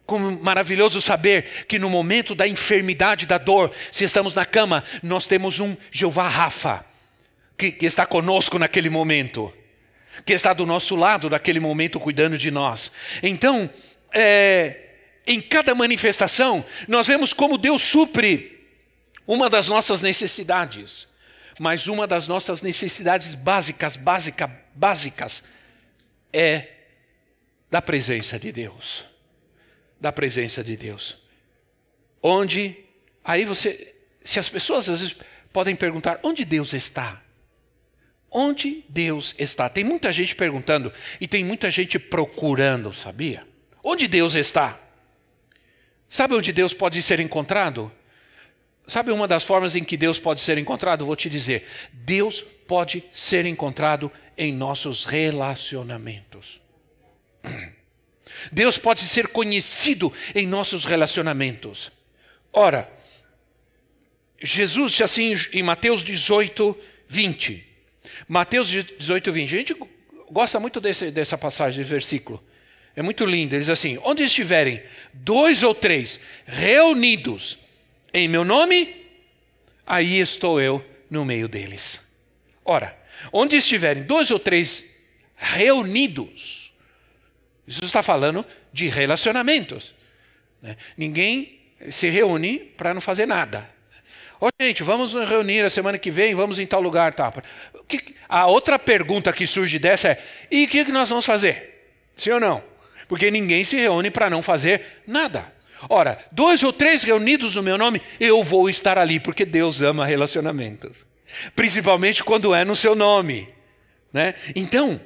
[0.04, 5.26] Como maravilhoso saber que no momento da enfermidade, da dor, se estamos na cama, nós
[5.26, 6.84] temos um Jeová Rafa,
[7.58, 9.52] que, que está conosco naquele momento,
[10.24, 12.92] que está do nosso lado naquele momento cuidando de nós.
[13.22, 13.68] Então,
[14.14, 14.85] é,
[15.26, 18.64] em cada manifestação, nós vemos como Deus supre
[19.26, 21.08] uma das nossas necessidades.
[21.58, 25.42] Mas uma das nossas necessidades básicas, básica, básicas,
[26.32, 26.68] é
[27.70, 29.04] da presença de Deus.
[29.98, 31.16] Da presença de Deus.
[32.22, 32.76] Onde,
[33.24, 35.16] aí você, se as pessoas às vezes
[35.52, 37.22] podem perguntar, onde Deus está?
[38.30, 39.68] Onde Deus está?
[39.68, 43.46] Tem muita gente perguntando e tem muita gente procurando, sabia?
[43.82, 44.78] Onde Deus está?
[46.08, 47.90] Sabe onde Deus pode ser encontrado?
[48.86, 51.04] Sabe uma das formas em que Deus pode ser encontrado?
[51.04, 56.60] Vou te dizer: Deus pode ser encontrado em nossos relacionamentos.
[58.52, 61.90] Deus pode ser conhecido em nossos relacionamentos.
[62.52, 62.90] Ora,
[64.40, 66.76] Jesus assim em Mateus 18,
[67.08, 67.66] 20.
[68.28, 69.54] Mateus 18, 20.
[69.54, 69.76] A gente
[70.30, 72.42] gosta muito desse, dessa passagem, desse versículo.
[72.96, 73.54] É muito lindo.
[73.54, 74.82] Ele diz assim: Onde estiverem
[75.12, 77.58] dois ou três reunidos
[78.12, 79.06] em meu nome,
[79.86, 82.00] aí estou eu no meio deles.
[82.64, 82.98] Ora,
[83.30, 84.84] onde estiverem dois ou três
[85.36, 86.72] reunidos,
[87.68, 89.94] isso está falando de relacionamentos.
[90.62, 90.76] Né?
[90.96, 93.68] Ninguém se reúne para não fazer nada.
[94.40, 97.14] Ô, gente, vamos nos reunir a semana que vem, vamos em tal lugar.
[97.14, 97.32] Tá.
[98.28, 101.90] A outra pergunta que surge dessa é: e o que nós vamos fazer?
[102.16, 102.75] Sim ou não?
[103.08, 105.52] Porque ninguém se reúne para não fazer nada.
[105.88, 110.06] Ora, dois ou três reunidos no meu nome, eu vou estar ali, porque Deus ama
[110.06, 111.04] relacionamentos.
[111.54, 113.48] Principalmente quando é no seu nome.
[114.12, 114.34] Né?
[114.54, 115.00] Então,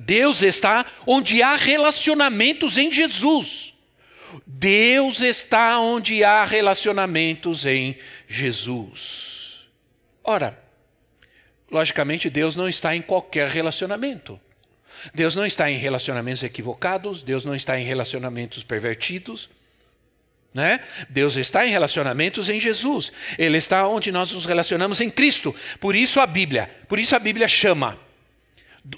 [0.00, 3.74] Deus está onde há relacionamentos em Jesus.
[4.46, 7.96] Deus está onde há relacionamentos em
[8.28, 9.66] Jesus.
[10.22, 10.58] Ora,
[11.70, 14.38] logicamente, Deus não está em qualquer relacionamento.
[15.14, 19.48] Deus não está em relacionamentos equivocados, Deus não está em relacionamentos pervertidos.
[20.52, 20.80] Né?
[21.08, 23.12] Deus está em relacionamentos em Jesus.
[23.38, 25.54] Ele está onde nós nos relacionamos em Cristo.
[25.78, 27.98] Por isso a Bíblia, por isso a Bíblia chama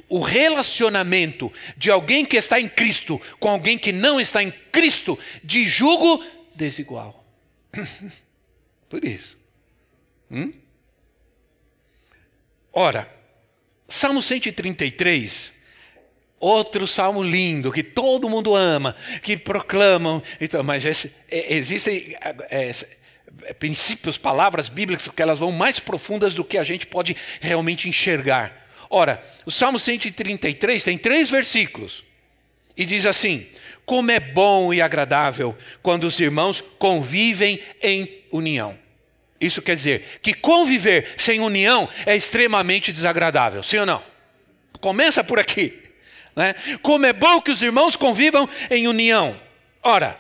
[0.09, 5.19] o relacionamento de alguém que está em Cristo com alguém que não está em Cristo
[5.43, 7.25] de julgo desigual.
[8.89, 9.39] Por isso.
[10.31, 10.53] Hum?
[12.73, 13.13] Ora,
[13.89, 15.53] Salmo 133,
[16.41, 22.17] outro salmo lindo que todo mundo ama, que proclamam, então, mas esse, é, existem
[22.51, 22.71] é,
[23.45, 27.89] é, princípios, palavras bíblicas que elas vão mais profundas do que a gente pode realmente
[27.89, 28.69] enxergar.
[28.89, 32.03] Ora, o Salmo 133 tem três versículos
[32.77, 33.47] e diz assim:
[33.85, 38.77] Como é bom e agradável quando os irmãos convivem em união.
[39.41, 44.03] Isso quer dizer que conviver sem união é extremamente desagradável, sim ou não?
[44.81, 45.90] Começa por aqui.
[46.35, 46.55] Né?
[46.83, 49.39] Como é bom que os irmãos convivam em união.
[49.83, 50.19] Ora,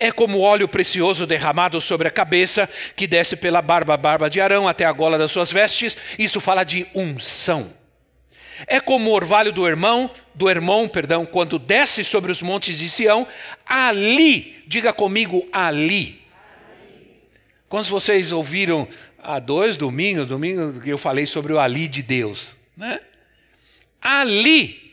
[0.00, 4.66] é como óleo precioso derramado sobre a cabeça, que desce pela barba, barba de Arão
[4.66, 5.96] até a gola das suas vestes.
[6.18, 7.72] Isso fala de unção.
[8.66, 12.88] É como o orvalho do irmão, do irmão, perdão, quando desce sobre os montes de
[12.88, 13.26] Sião,
[13.66, 16.20] ali, diga comigo, ali.
[17.68, 18.88] Quando vocês ouviram
[19.22, 23.00] há dois domingos, domingo que eu falei sobre o ali de Deus, né?
[24.00, 24.89] Ali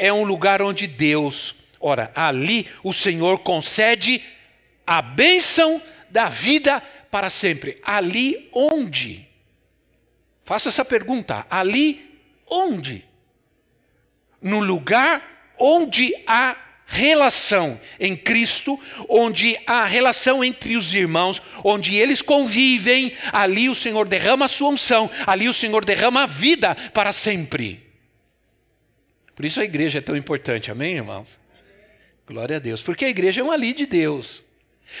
[0.00, 4.22] é um lugar onde Deus, ora, ali o Senhor concede
[4.86, 7.78] a bênção da vida para sempre.
[7.84, 9.28] Ali onde?
[10.44, 11.46] Faça essa pergunta.
[11.48, 12.10] Ali
[12.50, 13.04] Onde?
[14.42, 22.20] No lugar onde há relação em Cristo, onde há relação entre os irmãos, onde eles
[22.20, 27.12] convivem, ali o Senhor derrama a sua unção, ali o Senhor derrama a vida para
[27.12, 27.89] sempre.
[29.40, 31.40] Por isso a igreja é tão importante, amém, irmãos?
[32.26, 34.44] Glória a Deus, porque a igreja é um ali de Deus.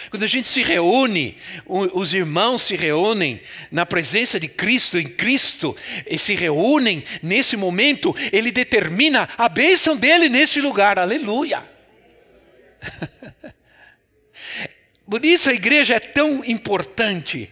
[0.08, 5.76] Quando a gente se reúne, os irmãos se reúnem na presença de Cristo, em Cristo,
[6.10, 11.62] e se reúnem nesse momento, ele determina a bênção dele nesse lugar, aleluia.
[15.04, 17.50] Por isso a igreja é tão importante.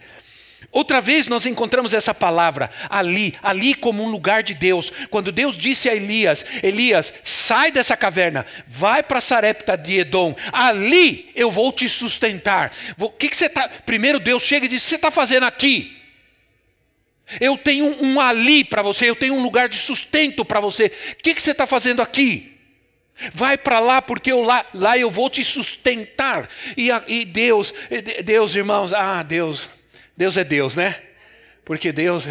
[0.71, 4.91] Outra vez nós encontramos essa palavra, ali, ali como um lugar de Deus.
[5.09, 11.31] Quando Deus disse a Elias: Elias, sai dessa caverna, vai para Sarepta de Edom, ali
[11.35, 12.71] eu vou te sustentar.
[12.97, 13.67] O que, que você está.
[13.67, 15.97] Primeiro Deus chega e diz: O que você está fazendo aqui?
[17.39, 20.91] Eu tenho um ali para você, eu tenho um lugar de sustento para você.
[21.11, 22.57] O que, que você está fazendo aqui?
[23.33, 26.49] Vai para lá, porque eu lá, lá eu vou te sustentar.
[26.75, 27.73] E, e Deus,
[28.23, 29.69] Deus, irmãos, ah, Deus.
[30.19, 31.01] Deus é Deus, né?
[31.63, 32.25] Porque Deus,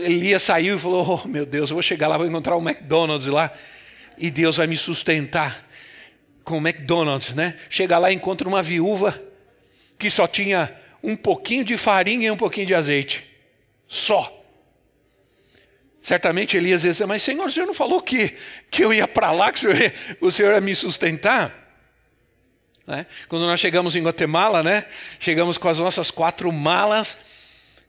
[0.00, 3.26] Elias saiu e falou: oh, meu Deus, eu vou chegar lá, vou encontrar um McDonald's
[3.26, 3.52] lá,
[4.16, 5.68] e Deus vai me sustentar
[6.42, 7.58] com o McDonald's, né?
[7.68, 9.22] Chega lá e encontra uma viúva
[9.98, 13.22] que só tinha um pouquinho de farinha e um pouquinho de azeite.
[13.86, 14.42] Só.
[16.00, 18.34] Certamente Elias disse, mas Senhor, o Senhor não falou que,
[18.70, 21.63] que eu ia para lá, que o senhor, ia, o senhor ia me sustentar?
[22.86, 23.06] Né?
[23.28, 24.84] Quando nós chegamos em Guatemala, né?
[25.18, 27.16] chegamos com as nossas quatro malas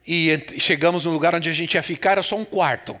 [0.06, 2.98] e chegamos no lugar onde a gente ia ficar, era só um quarto.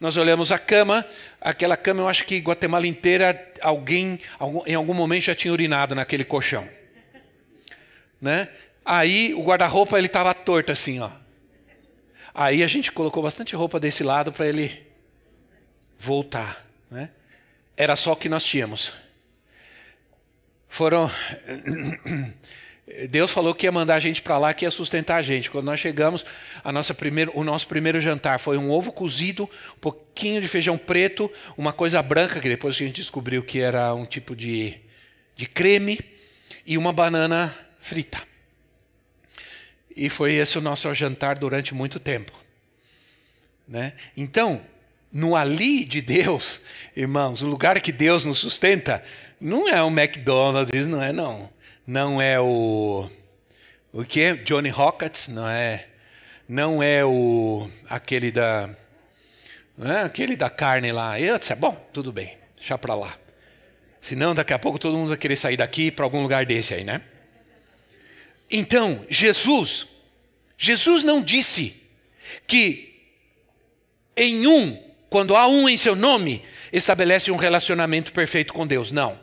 [0.00, 1.04] Nós olhamos a cama,
[1.40, 4.20] aquela cama eu acho que Guatemala inteira, alguém
[4.66, 6.68] em algum momento já tinha urinado naquele colchão.
[8.20, 8.48] Né?
[8.84, 11.10] Aí o guarda-roupa ele estava torto assim, ó.
[12.34, 14.86] Aí a gente colocou bastante roupa desse lado para ele
[15.98, 16.64] voltar.
[16.90, 17.10] Né?
[17.76, 18.92] Era só o que nós tínhamos.
[20.68, 21.10] Foram.
[23.10, 25.50] Deus falou que ia mandar a gente para lá, que ia sustentar a gente.
[25.50, 26.24] Quando nós chegamos,
[26.64, 30.78] a nossa primeiro, o nosso primeiro jantar foi um ovo cozido, um pouquinho de feijão
[30.78, 34.80] preto, uma coisa branca, que depois a gente descobriu que era um tipo de,
[35.36, 35.98] de creme,
[36.68, 38.22] e uma banana frita.
[39.96, 42.32] E foi esse o nosso jantar durante muito tempo.
[43.66, 43.94] Né?
[44.14, 44.60] Então,
[45.10, 46.60] no ali de Deus,
[46.94, 49.02] irmãos, o lugar que Deus nos sustenta,
[49.40, 51.50] não é o McDonald's, não é não.
[51.86, 53.08] Não é o
[53.92, 54.34] o que?
[54.34, 55.86] Johnny Rockets, não é
[56.48, 58.70] não é o aquele da
[59.76, 61.20] não é aquele da carne lá.
[61.20, 63.16] Eu disse, bom, tudo bem, deixa para lá.
[64.00, 66.84] Senão daqui a pouco todo mundo vai querer sair daqui para algum lugar desse aí,
[66.84, 67.00] né?
[68.50, 69.86] Então, Jesus,
[70.56, 71.76] Jesus não disse
[72.46, 73.04] que
[74.16, 76.42] em um quando há um em seu nome,
[76.72, 78.92] estabelece um relacionamento perfeito com Deus.
[78.92, 79.18] Não.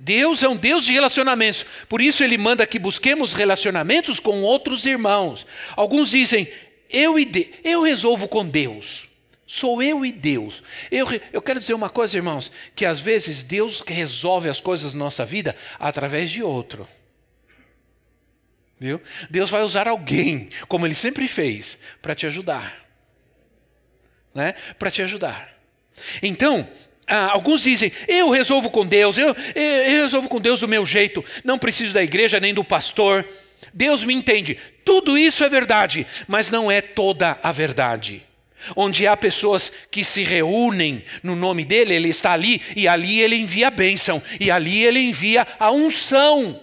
[0.00, 1.66] Deus é um Deus de relacionamentos.
[1.88, 5.46] Por isso ele manda que busquemos relacionamentos com outros irmãos.
[5.76, 6.50] Alguns dizem,
[6.88, 9.06] eu e de, eu resolvo com Deus.
[9.46, 10.62] Sou eu e Deus.
[10.90, 15.04] Eu, eu quero dizer uma coisa, irmãos, que às vezes Deus resolve as coisas na
[15.04, 16.86] nossa vida através de outro.
[18.80, 19.00] Viu?
[19.28, 22.87] Deus vai usar alguém, como ele sempre fez, para te ajudar
[24.34, 25.48] né, para te ajudar.
[26.22, 26.68] Então,
[27.06, 30.84] ah, alguns dizem, eu resolvo com Deus, eu, eu, eu resolvo com Deus do meu
[30.84, 33.26] jeito, não preciso da igreja nem do pastor.
[33.72, 34.58] Deus me entende.
[34.84, 38.24] Tudo isso é verdade, mas não é toda a verdade.
[38.76, 43.36] Onde há pessoas que se reúnem no nome dele, ele está ali, e ali ele
[43.36, 46.60] envia a bênção, e ali ele envia a unção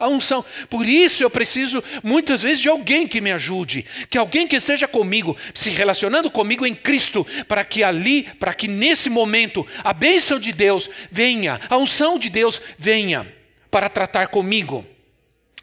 [0.00, 0.44] a unção.
[0.70, 4.88] Por isso eu preciso muitas vezes de alguém que me ajude, que alguém que esteja
[4.88, 10.40] comigo, se relacionando comigo em Cristo, para que ali, para que nesse momento a bênção
[10.40, 13.30] de Deus venha, a unção de Deus venha
[13.70, 14.84] para tratar comigo.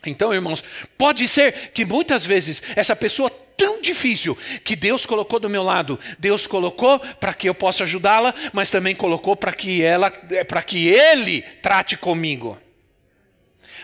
[0.06, 0.64] Então, irmãos,
[0.98, 6.00] pode ser que muitas vezes essa pessoa tão difícil que Deus colocou do meu lado,
[6.20, 10.12] Deus colocou para que eu possa ajudá-la, mas também colocou para que ela,
[10.48, 12.56] para que ele trate comigo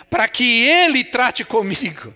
[0.09, 2.13] para que Ele trate comigo.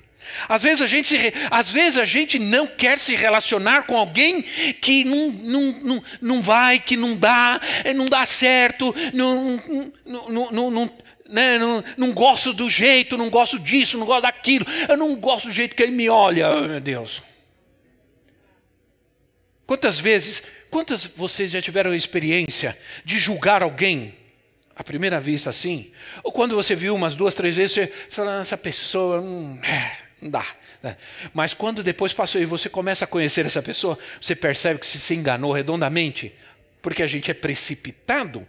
[0.48, 1.16] Às vezes, a gente,
[1.50, 6.42] às vezes a gente não quer se relacionar com alguém que não, não, não, não
[6.42, 9.62] vai, que não dá, eh, não dá certo, não,
[10.06, 10.92] não, não, não,
[11.30, 15.48] né, não, não gosto do jeito, não gosto disso, não gosto daquilo, eu não gosto
[15.48, 17.24] do jeito que ele me olha, oh, meu Deus.
[19.66, 24.14] Quantas vezes, quantas vocês já tiveram a experiência de julgar alguém
[24.78, 25.92] à primeira vista assim,
[26.24, 29.98] ou quando você viu umas duas, três vezes, você fala, ah, essa pessoa hum, é,
[30.22, 30.46] não dá.
[30.84, 30.96] Né?
[31.34, 35.16] Mas quando depois passou e você começa a conhecer essa pessoa, você percebe que se
[35.16, 36.32] enganou redondamente,
[36.80, 38.48] porque a gente é precipitado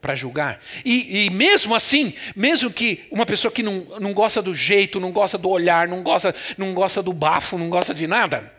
[0.00, 0.60] para julgar.
[0.82, 5.12] E, e, mesmo assim, mesmo que uma pessoa que não, não gosta do jeito, não
[5.12, 8.50] gosta do olhar, não gosta, não gosta do bafo, não gosta de nada,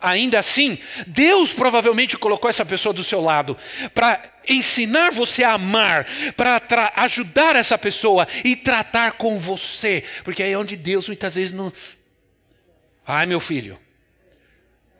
[0.00, 3.56] Ainda assim, Deus provavelmente colocou essa pessoa do seu lado
[3.92, 6.06] para ensinar você a amar,
[6.36, 11.52] para ajudar essa pessoa e tratar com você, porque aí é onde Deus muitas vezes
[11.52, 11.72] não.
[13.06, 13.78] Ai, meu filho,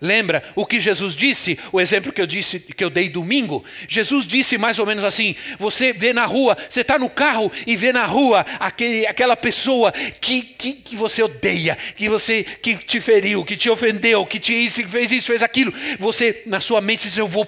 [0.01, 1.59] Lembra o que Jesus disse?
[1.73, 3.65] O exemplo que eu disse, que eu dei domingo.
[3.89, 7.75] Jesus disse mais ou menos assim: você vê na rua, você está no carro e
[7.75, 13.01] vê na rua aquele, aquela pessoa que, que, que, você odeia, que você que te
[13.01, 15.75] feriu, que te ofendeu, que te fez isso, fez aquilo.
[15.99, 17.45] Você na sua mente diz: eu vou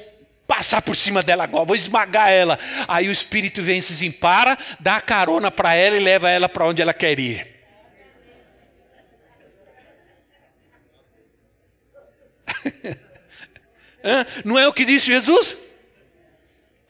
[0.49, 2.59] passar por cima dela agora, vou esmagar ela.
[2.89, 6.83] Aí o Espírito vem se para, dá carona para ela e leva ela para onde
[6.83, 7.60] ela quer ir.
[14.45, 15.57] Não é o que disse Jesus?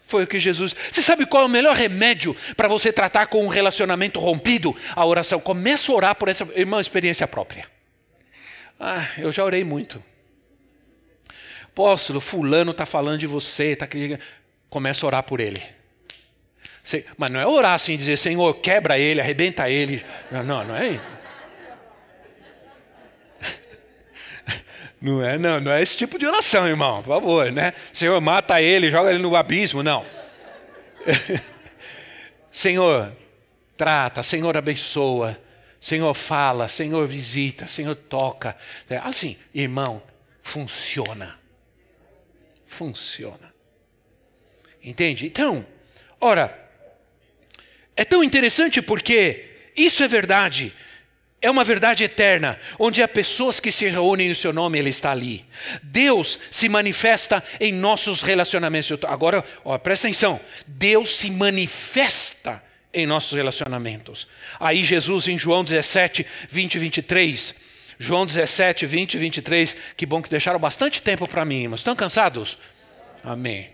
[0.06, 0.74] Foi o que Jesus.
[0.90, 4.76] Você sabe qual é o melhor remédio para você tratar com um relacionamento rompido?
[4.94, 5.38] A oração.
[5.38, 7.64] Começa a orar por essa irmã experiência própria.
[8.78, 10.02] Ah, eu já orei muito.
[11.64, 13.86] Apóstolo, fulano está falando de você, está
[14.68, 15.62] Começa a orar por ele.
[17.16, 20.04] Mas não é orar assim, dizer, Senhor, quebra ele, arrebenta ele.
[20.30, 21.00] Não, não é.
[25.00, 27.72] Não é, não, não é esse tipo de oração, irmão, por favor, né?
[27.92, 30.04] Senhor, mata ele, joga ele no abismo, não.
[32.52, 33.10] Senhor,
[33.76, 35.40] trata, Senhor, abençoa,
[35.80, 38.54] Senhor, fala, Senhor, visita, Senhor, toca.
[38.90, 40.02] É assim, irmão,
[40.42, 41.38] funciona.
[42.66, 43.54] funciona.
[44.82, 45.26] Entende?
[45.26, 45.64] Então,
[46.20, 46.56] ora,
[47.96, 50.74] é tão interessante porque isso é verdade.
[51.42, 55.10] É uma verdade eterna, onde há pessoas que se reúnem no seu nome, Ele está
[55.10, 55.44] ali.
[55.82, 58.98] Deus se manifesta em nossos relacionamentos.
[59.06, 62.62] Agora, ó, presta atenção: Deus se manifesta
[62.92, 64.26] em nossos relacionamentos.
[64.58, 67.54] Aí, Jesus, em João 17, 20 e 23,
[67.98, 71.96] João 17, 20 e 23, que bom que deixaram bastante tempo para mim, mas estão
[71.96, 72.58] cansados?
[73.24, 73.70] Amém.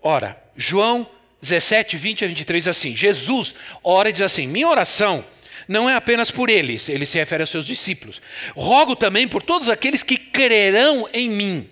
[0.00, 1.06] Ora, João
[1.40, 5.24] 17, 20 a 23, assim: Jesus ora e diz assim: Minha oração
[5.66, 8.20] não é apenas por eles, ele se refere aos seus discípulos.
[8.56, 11.70] Rogo também por todos aqueles que crerão em mim,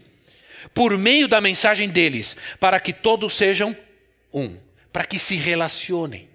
[0.73, 3.77] por meio da mensagem deles, para que todos sejam
[4.33, 4.57] um,
[4.93, 6.29] para que se relacionem.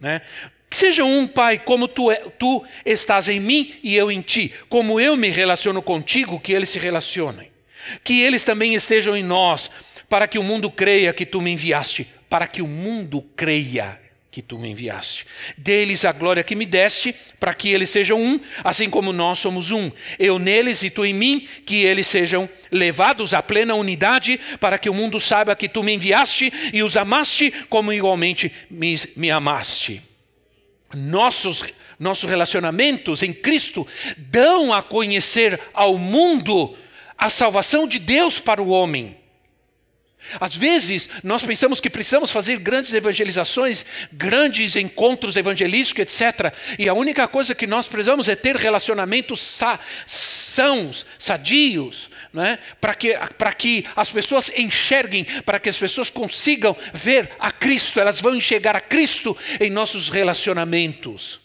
[0.00, 0.22] Né?
[0.68, 4.52] Que sejam um, Pai, como tu, é, tu estás em mim e eu em ti,
[4.68, 7.50] como eu me relaciono contigo, que eles se relacionem.
[8.04, 9.70] Que eles também estejam em nós,
[10.08, 14.00] para que o mundo creia que tu me enviaste, para que o mundo creia
[14.30, 15.26] que tu me enviaste.
[15.56, 19.70] Dê-lhes a glória que me deste, para que eles sejam um, assim como nós somos
[19.70, 19.90] um.
[20.18, 24.88] Eu neles e tu em mim, que eles sejam levados à plena unidade, para que
[24.88, 30.02] o mundo saiba que tu me enviaste e os amaste, como igualmente me, me amaste.
[30.94, 31.64] Nossos,
[31.98, 33.86] nossos relacionamentos em Cristo
[34.16, 36.76] dão a conhecer ao mundo
[37.16, 39.16] a salvação de Deus para o homem.
[40.40, 46.52] Às vezes, nós pensamos que precisamos fazer grandes evangelizações, grandes encontros evangelísticos, etc.
[46.78, 52.58] E a única coisa que nós precisamos é ter relacionamentos sa sãos, sadios, é?
[52.80, 53.16] para que,
[53.56, 58.76] que as pessoas enxerguem, para que as pessoas consigam ver a Cristo, elas vão enxergar
[58.76, 61.40] a Cristo em nossos relacionamentos.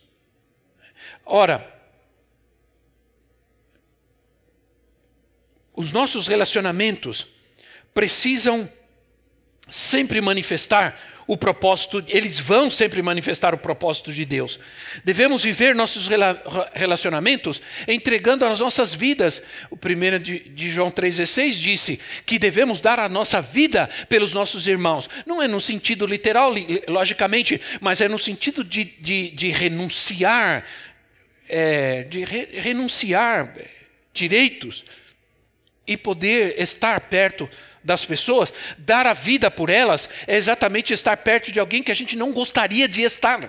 [1.26, 1.72] Ora,
[5.76, 7.28] os nossos relacionamentos
[7.94, 8.70] precisam
[9.70, 14.60] sempre manifestar o propósito, eles vão sempre manifestar o propósito de Deus.
[15.04, 16.10] Devemos viver nossos
[16.74, 19.42] relacionamentos entregando as nossas vidas.
[19.70, 25.10] O primeiro de João 3,16 disse que devemos dar a nossa vida pelos nossos irmãos.
[25.26, 26.54] Não é no sentido literal,
[26.88, 30.66] logicamente, mas é no sentido de, de, de renunciar,
[31.48, 33.56] é, de re, renunciar
[34.14, 34.84] direitos
[35.88, 37.50] e poder estar perto
[37.84, 41.96] das pessoas, dar a vida por elas, é exatamente estar perto de alguém que a
[41.96, 43.40] gente não gostaria de estar.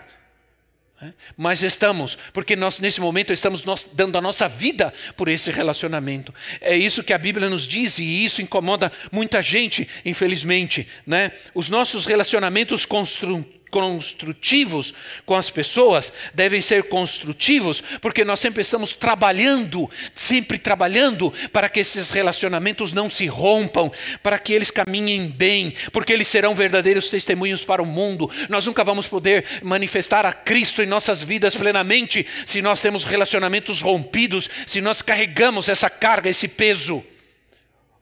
[1.01, 1.13] Né?
[1.37, 6.33] Mas estamos, porque nós nesse momento estamos nós, dando a nossa vida por esse relacionamento.
[6.61, 10.87] É isso que a Bíblia nos diz e isso incomoda muita gente, infelizmente.
[11.07, 11.33] Né?
[11.55, 13.45] Os nossos relacionamentos constru
[13.75, 14.95] construtivos
[15.27, 21.81] com as pessoas devem ser construtivos, porque nós sempre estamos trabalhando, sempre trabalhando para que
[21.81, 23.91] esses relacionamentos não se rompam,
[24.23, 28.31] para que eles caminhem bem, porque eles serão verdadeiros testemunhos para o mundo.
[28.49, 33.81] Nós nunca vamos poder manifestar a Cristo em nossas vidas plenamente se nós temos relacionamentos
[33.81, 37.03] rompidos, se nós carregamos essa carga, esse peso.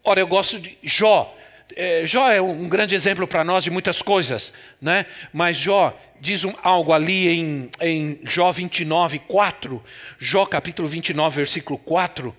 [0.04, 1.34] Ora, eu gosto de Jó
[1.76, 5.06] é, Jó é um grande exemplo para nós de muitas coisas, né?
[5.32, 9.82] mas Jó diz um, algo ali em, em Jó 29, 4,
[10.18, 12.34] Jó capítulo 29, versículo 4.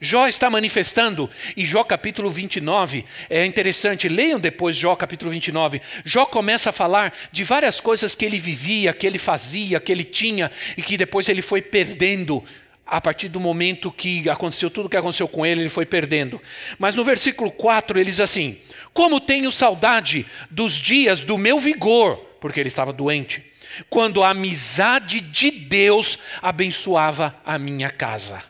[0.00, 5.80] Jó está manifestando, e Jó capítulo 29 é interessante, leiam depois Jó capítulo 29.
[6.04, 10.04] Jó começa a falar de várias coisas que ele vivia, que ele fazia, que ele
[10.04, 12.44] tinha e que depois ele foi perdendo
[12.86, 16.40] a partir do momento que aconteceu tudo o que aconteceu com ele, ele foi perdendo.
[16.78, 18.58] Mas no versículo 4 ele diz assim:
[18.92, 23.42] Como tenho saudade dos dias do meu vigor, porque ele estava doente,
[23.88, 28.42] quando a amizade de Deus abençoava a minha casa.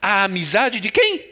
[0.00, 1.24] A amizade de quem?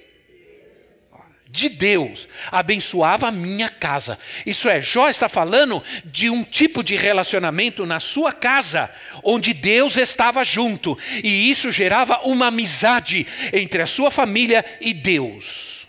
[1.51, 4.19] De Deus abençoava a minha casa.
[4.45, 8.91] Isso é, Jó está falando de um tipo de relacionamento na sua casa,
[9.23, 15.87] onde Deus estava junto, e isso gerava uma amizade entre a sua família e Deus.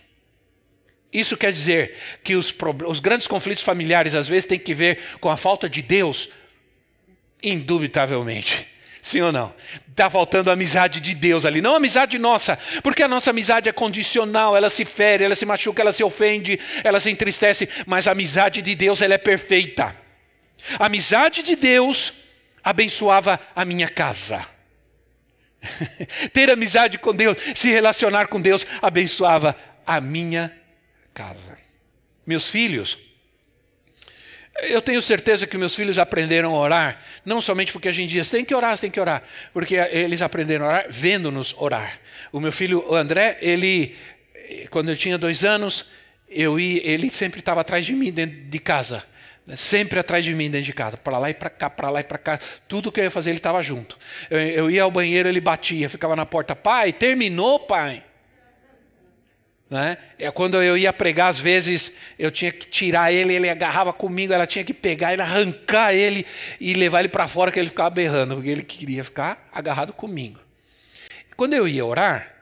[1.11, 2.53] Isso quer dizer que os,
[2.87, 6.29] os grandes conflitos familiares às vezes têm que ver com a falta de Deus?
[7.41, 8.67] Indubitavelmente.
[9.09, 9.51] Sim ou não?
[9.89, 13.67] Está faltando a amizade de Deus ali, não a amizade nossa, porque a nossa amizade
[13.67, 18.07] é condicional, ela se fere, ela se machuca, ela se ofende, ela se entristece, mas
[18.07, 19.95] a amizade de Deus ela é perfeita.
[20.77, 22.13] A amizade de Deus
[22.63, 24.45] abençoava a minha casa.
[26.31, 29.57] Ter amizade com Deus, se relacionar com Deus, abençoava
[29.87, 30.55] a minha
[31.15, 31.57] casa.
[32.27, 32.95] Meus filhos,
[34.63, 38.29] eu tenho certeza que meus filhos aprenderam a orar, não somente porque a gente diz,
[38.29, 41.99] tem que orar, tem que orar, porque eles aprenderam a orar vendo-nos orar.
[42.31, 43.95] O meu filho o André, ele,
[44.69, 45.85] quando eu tinha dois anos,
[46.29, 49.03] eu ia, ele sempre estava atrás de mim dentro de casa.
[49.45, 49.55] Né?
[49.55, 52.03] Sempre atrás de mim dentro de casa, para lá e para cá, para lá e
[52.03, 52.39] para cá.
[52.67, 53.97] Tudo que eu ia fazer, ele estava junto.
[54.29, 56.55] Eu, eu, ia ao banheiro, ele batia, ficava na porta.
[56.55, 58.03] Pai, terminou, pai?
[59.69, 59.97] Né?
[60.17, 64.33] É quando eu ia pregar, às vezes eu tinha que tirar ele, ele agarrava comigo,
[64.33, 66.25] ela tinha que pegar ele, arrancar ele
[66.59, 70.39] e levar ele para fora, que ele ficava berrando, porque ele queria ficar agarrado comigo.
[71.37, 72.35] Quando eu ia orar,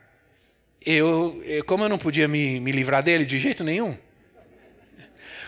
[0.86, 3.98] eu, como eu não podia me, me livrar dele de jeito nenhum,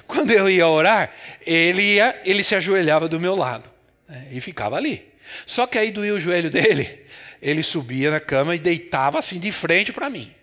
[0.05, 1.13] quando eu ia orar,
[1.45, 3.69] ele, ia, ele se ajoelhava do meu lado
[4.07, 5.07] né, e ficava ali.
[5.45, 7.05] Só que aí doía o joelho dele,
[7.41, 10.33] ele subia na cama e deitava assim de frente para mim.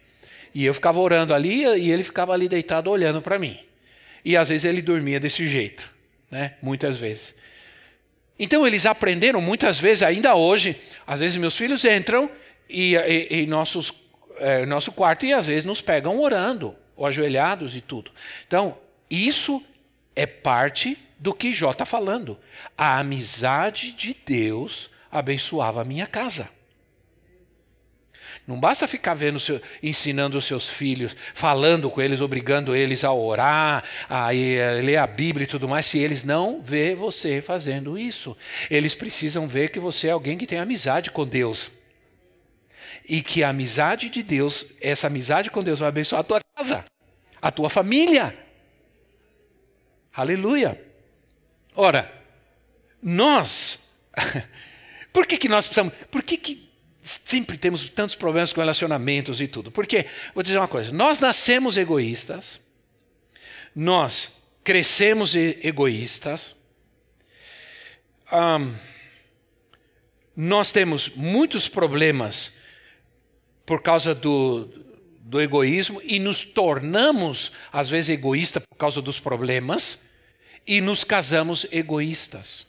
[0.56, 3.58] E eu ficava orando ali e ele ficava ali deitado olhando para mim.
[4.24, 5.86] E às vezes ele dormia desse jeito,
[6.30, 6.54] né?
[6.62, 7.34] Muitas vezes.
[8.38, 12.30] Então eles aprenderam muitas vezes, ainda hoje, às vezes meus filhos entram
[12.70, 13.46] e, em
[14.38, 18.10] é, nosso quarto e às vezes nos pegam orando, ou ajoelhados e tudo.
[18.46, 18.78] Então,
[19.10, 19.62] isso
[20.16, 22.38] é parte do que Jó está falando.
[22.78, 26.55] A amizade de Deus abençoava a minha casa.
[28.46, 29.38] Não basta ficar vendo,
[29.82, 35.44] ensinando os seus filhos, falando com eles, obrigando eles a orar, a, ler a Bíblia
[35.44, 38.36] e tudo mais, se eles não vê você fazendo isso.
[38.70, 41.72] Eles precisam ver que você é alguém que tem amizade com Deus.
[43.08, 46.84] E que a amizade de Deus, essa amizade com Deus vai abençoar a tua casa,
[47.40, 48.36] a tua família.
[50.14, 50.80] Aleluia.
[51.74, 52.10] Ora,
[53.02, 53.80] nós,
[55.12, 56.65] por que, que nós precisamos, por que, que
[57.06, 59.70] sempre temos tantos problemas com relacionamentos e tudo.
[59.70, 62.60] Porque, vou dizer uma coisa: nós nascemos egoístas,
[63.74, 64.32] nós
[64.64, 66.56] crescemos egoístas,
[70.34, 72.56] nós temos muitos problemas
[73.64, 74.68] por causa do,
[75.20, 80.08] do egoísmo e nos tornamos, às vezes, egoístas por causa dos problemas
[80.66, 82.66] e nos casamos egoístas.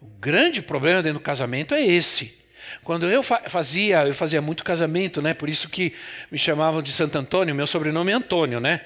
[0.00, 2.43] O grande problema dentro do casamento é esse
[2.82, 5.34] quando eu fazia, eu fazia muito casamento, né?
[5.34, 5.92] Por isso que
[6.30, 8.80] me chamavam de Santo Antônio, meu sobrenome é Antônio, né?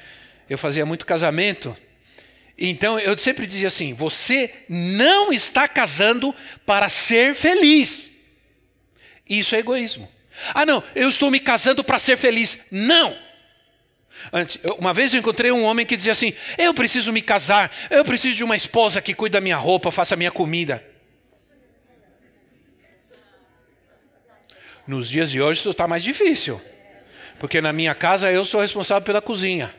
[0.49, 1.76] Eu fazia muito casamento.
[2.59, 6.34] Então eu sempre dizia assim: você não está casando
[6.66, 8.11] para ser feliz.
[9.28, 10.09] Isso é egoísmo.
[10.55, 12.61] Ah, não, eu estou me casando para ser feliz.
[12.70, 13.16] Não.
[14.78, 18.36] Uma vez eu encontrei um homem que dizia assim: Eu preciso me casar, eu preciso
[18.36, 20.84] de uma esposa que cuida da minha roupa, faça minha comida.
[24.89, 26.59] Nos dias de hoje isso está mais difícil.
[27.39, 29.74] Porque na minha casa eu sou responsável pela cozinha.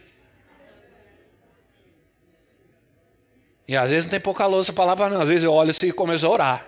[3.68, 5.20] E às vezes não tem pouca louça para lavar, não.
[5.20, 6.66] Às vezes eu olho assim e começo a orar.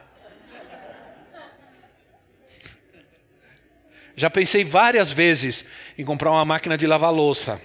[4.15, 7.61] Já pensei várias vezes em comprar uma máquina de lavar louça.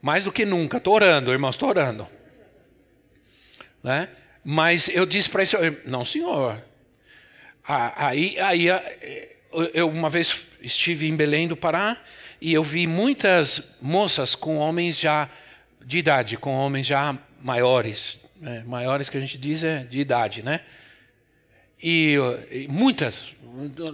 [0.00, 0.76] Mais do que nunca.
[0.76, 2.08] Estou orando, irmãos, estou orando.
[3.82, 4.08] Né?
[4.44, 6.62] Mas eu disse para esse não, senhor.
[7.64, 8.68] Aí, aí
[9.72, 11.96] eu uma vez estive em Belém do Pará
[12.40, 15.28] e eu vi muitas moças com homens já
[15.84, 18.62] de idade, com homens já maiores, né?
[18.66, 20.60] maiores que a gente diz é de idade, né?
[21.80, 22.16] E,
[22.50, 23.36] e muitas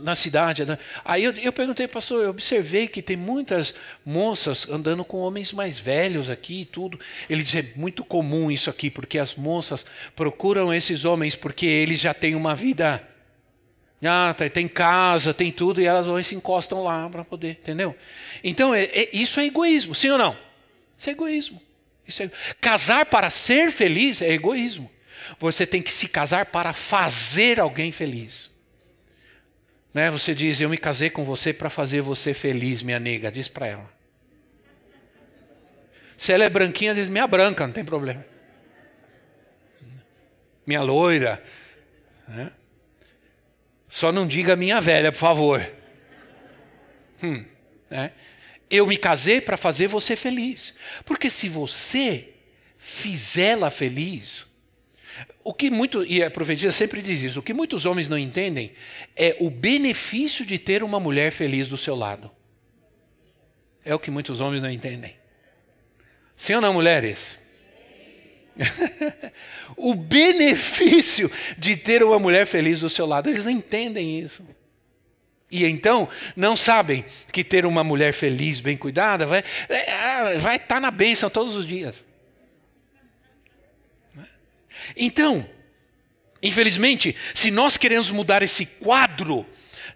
[0.03, 0.65] na cidade.
[0.65, 0.79] Né?
[1.05, 3.75] Aí eu, eu perguntei, pastor, eu observei que tem muitas
[4.05, 6.99] moças andando com homens mais velhos aqui e tudo.
[7.29, 9.87] Ele disse, é muito comum isso aqui, porque as moças
[10.17, 13.07] procuram esses homens porque eles já têm uma vida
[14.07, 17.97] ah, tá, tem casa, tem tudo, e elas vão se encostam lá para poder, entendeu?
[18.43, 20.37] Então, é, é, isso é egoísmo, sim ou não?
[20.97, 21.61] Isso é egoísmo.
[22.07, 22.31] Isso é...
[22.61, 24.91] Casar para ser feliz é egoísmo.
[25.39, 28.51] Você tem que se casar para fazer alguém feliz.
[29.93, 30.11] Né?
[30.11, 33.31] Você diz, eu me casei com você para fazer você feliz, minha nega.
[33.31, 33.95] Diz para ela.
[36.17, 38.25] Se ela é branquinha, diz minha branca, não tem problema.
[40.67, 41.43] Minha loira.
[42.27, 42.51] Né?
[43.95, 45.71] Só não diga minha velha, por favor.
[47.23, 47.45] Hum,
[47.89, 48.11] né?
[48.69, 50.75] Eu me casei para fazer você feliz.
[51.05, 52.31] Porque se você
[52.77, 54.49] fizê-la feliz,
[55.45, 58.73] o que muito, e a profecia sempre diz isso, o que muitos homens não entendem
[59.15, 62.33] é o benefício de ter uma mulher feliz do seu lado.
[63.85, 65.15] É o que muitos homens não entendem.
[66.37, 67.39] Sim ou não, mulheres?
[69.77, 73.29] o benefício de ter uma mulher feliz do seu lado.
[73.29, 74.45] Eles não entendem isso.
[75.51, 80.57] E então não sabem que ter uma mulher feliz, bem cuidada, vai, é, ah, vai
[80.57, 82.05] estar na bênção todos os dias.
[84.97, 85.49] Então,
[86.43, 89.47] infelizmente, se nós queremos mudar esse quadro,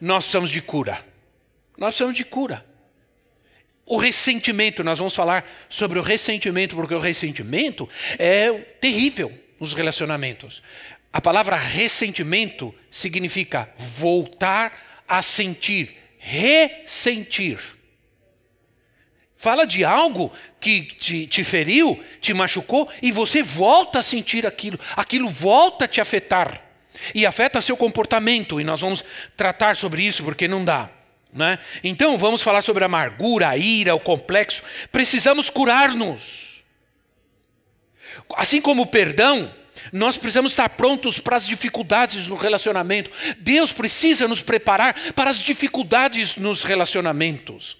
[0.00, 1.04] nós precisamos de cura.
[1.76, 2.64] Nós precisamos de cura.
[3.88, 10.62] O ressentimento, nós vamos falar sobre o ressentimento, porque o ressentimento é terrível nos relacionamentos.
[11.10, 17.58] A palavra ressentimento significa voltar a sentir, ressentir.
[19.38, 20.30] Fala de algo
[20.60, 25.88] que te, te, feriu, te machucou, e você volta a sentir aquilo, aquilo volta a
[25.88, 26.62] te afetar.
[27.14, 29.02] E afeta seu comportamento, e nós vamos
[29.34, 30.90] tratar sobre isso porque não dá.
[31.32, 31.58] Né?
[31.84, 34.62] Então, vamos falar sobre a amargura, a ira, o complexo.
[34.90, 36.64] Precisamos curar-nos.
[38.34, 39.52] Assim como o perdão,
[39.92, 43.10] nós precisamos estar prontos para as dificuldades no relacionamento.
[43.38, 47.76] Deus precisa nos preparar para as dificuldades nos relacionamentos.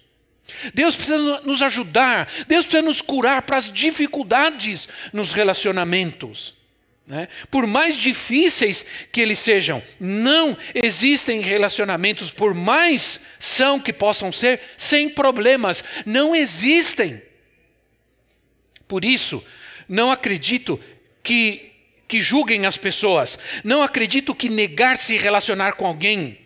[0.73, 6.58] Deus precisa nos ajudar, Deus precisa nos curar para as dificuldades nos relacionamentos.
[7.09, 7.27] Né?
[7.49, 14.61] Por mais difíceis que eles sejam, não existem relacionamentos, por mais são que possam ser,
[14.77, 15.83] sem problemas.
[16.05, 17.19] Não existem.
[18.87, 19.43] Por isso,
[19.87, 20.79] não acredito
[21.23, 21.71] que,
[22.07, 23.39] que julguem as pessoas.
[23.63, 26.38] Não acredito que negar se relacionar com alguém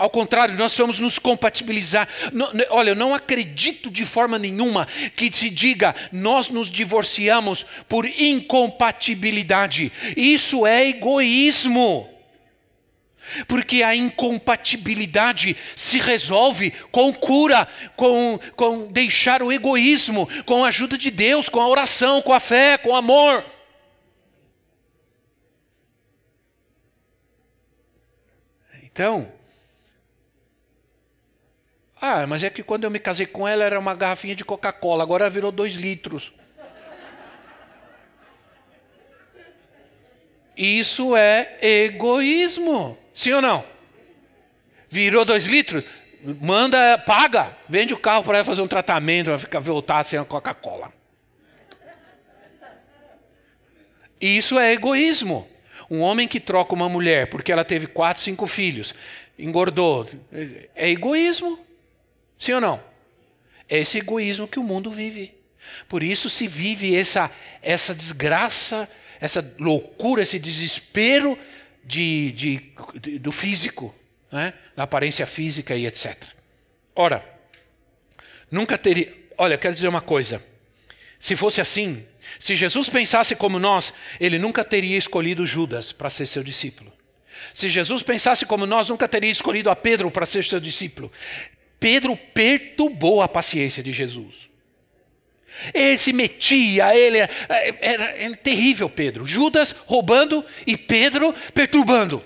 [0.00, 2.08] ao contrário, nós vamos nos compatibilizar.
[2.32, 8.06] Não, olha, eu não acredito de forma nenhuma que se diga nós nos divorciamos por
[8.06, 9.92] incompatibilidade.
[10.16, 12.08] Isso é egoísmo.
[13.46, 20.96] Porque a incompatibilidade se resolve com cura, com, com deixar o egoísmo, com a ajuda
[20.96, 23.44] de Deus, com a oração, com a fé, com o amor.
[28.82, 29.30] Então,
[32.00, 35.02] ah, mas é que quando eu me casei com ela era uma garrafinha de Coca-Cola,
[35.02, 36.32] agora virou dois litros.
[40.56, 43.64] Isso é egoísmo, sim ou não?
[44.88, 45.84] Virou dois litros,
[46.40, 50.24] manda, paga, vende o carro para ela fazer um tratamento, vai ficar voltar sem a
[50.24, 50.92] Coca-Cola.
[54.20, 55.48] Isso é egoísmo.
[55.90, 58.94] Um homem que troca uma mulher porque ela teve quatro, cinco filhos,
[59.38, 60.06] engordou,
[60.74, 61.58] é egoísmo.
[62.40, 62.82] Sim ou não?
[63.68, 65.32] É esse egoísmo que o mundo vive.
[65.86, 67.30] Por isso se vive essa,
[67.62, 68.88] essa desgraça,
[69.20, 71.38] essa loucura, esse desespero
[71.84, 73.94] de, de, de do físico,
[74.32, 74.54] né?
[74.74, 76.16] da aparência física e etc.
[76.96, 77.24] Ora,
[78.50, 79.12] nunca teria.
[79.36, 80.42] Olha, eu quero dizer uma coisa.
[81.18, 82.06] Se fosse assim,
[82.38, 86.90] se Jesus pensasse como nós, ele nunca teria escolhido Judas para ser seu discípulo.
[87.52, 91.12] Se Jesus pensasse como nós, nunca teria escolhido a Pedro para ser seu discípulo.
[91.80, 94.50] Pedro perturbou a paciência de Jesus.
[95.74, 97.30] Ele se metia, ele era,
[97.80, 99.26] era, era terrível, Pedro.
[99.26, 102.22] Judas roubando e Pedro perturbando.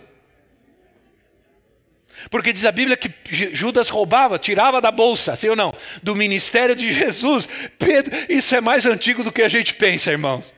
[2.30, 3.12] Porque diz a Bíblia que
[3.54, 5.74] Judas roubava, tirava da bolsa, sim ou não?
[6.02, 7.48] Do ministério de Jesus.
[7.78, 10.53] Pedro, isso é mais antigo do que a gente pensa, irmãos.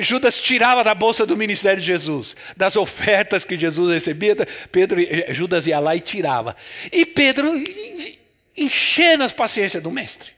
[0.00, 4.34] Judas tirava da bolsa do ministério de Jesus, das ofertas que Jesus recebia,
[4.72, 6.56] Pedro, Judas ia lá e tirava.
[6.90, 7.52] E Pedro
[8.56, 10.32] enchendo as paciências do mestre.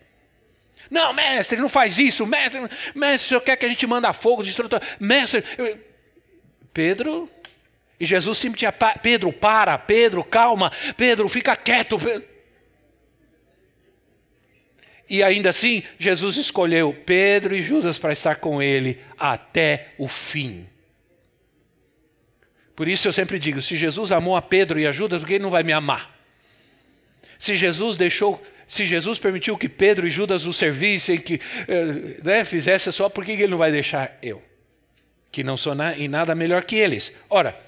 [0.90, 2.60] Não, mestre, não faz isso, mestre,
[2.94, 4.80] mestre, o senhor quer que a gente manda fogo, destrutor.
[5.00, 5.78] Mestre, eu...
[6.72, 7.28] Pedro,
[7.98, 11.98] e Jesus sempre tinha, Pedro, para, Pedro, calma, Pedro, fica quieto.
[11.98, 12.35] Pedro.
[15.08, 20.66] E ainda assim, Jesus escolheu Pedro e Judas para estar com ele até o fim.
[22.74, 25.34] Por isso eu sempre digo: se Jesus amou a Pedro e a Judas, por que
[25.34, 26.14] ele não vai me amar?
[27.38, 32.44] Se Jesus deixou, se Jesus permitiu que Pedro e Judas o servissem, que eh, né,
[32.44, 34.42] fizesse só, por que ele não vai deixar eu?
[35.30, 37.12] Que não sou na, em nada melhor que eles.
[37.30, 37.58] Ora,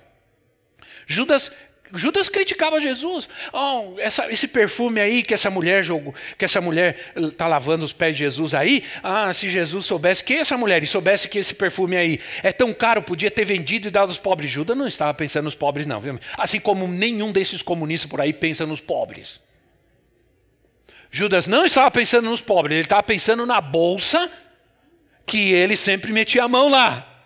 [1.06, 1.52] Judas
[1.94, 3.28] Judas criticava Jesus.
[3.52, 7.92] Oh, essa, esse perfume aí que essa mulher jogou, que essa mulher está lavando os
[7.92, 8.84] pés de Jesus aí.
[9.02, 12.74] Ah, se Jesus soubesse que essa mulher e soubesse que esse perfume aí é tão
[12.74, 14.50] caro, podia ter vendido e dado aos pobres.
[14.50, 16.02] Judas não estava pensando nos pobres, não.
[16.36, 19.40] Assim como nenhum desses comunistas por aí pensa nos pobres.
[21.10, 24.30] Judas não estava pensando nos pobres, ele estava pensando na bolsa
[25.24, 27.17] que ele sempre metia a mão lá.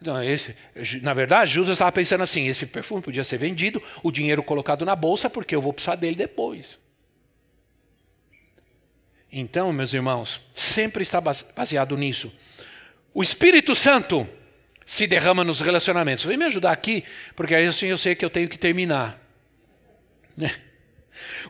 [0.00, 0.54] Não, esse,
[1.02, 4.94] na verdade, Judas estava pensando assim: esse perfume podia ser vendido, o dinheiro colocado na
[4.94, 6.78] bolsa, porque eu vou precisar dele depois.
[9.30, 12.32] Então, meus irmãos, sempre está baseado nisso.
[13.12, 14.26] O Espírito Santo
[14.86, 16.24] se derrama nos relacionamentos.
[16.24, 17.04] Vem me ajudar aqui,
[17.36, 19.20] porque aí assim eu sei que eu tenho que terminar.
[20.34, 20.54] Né?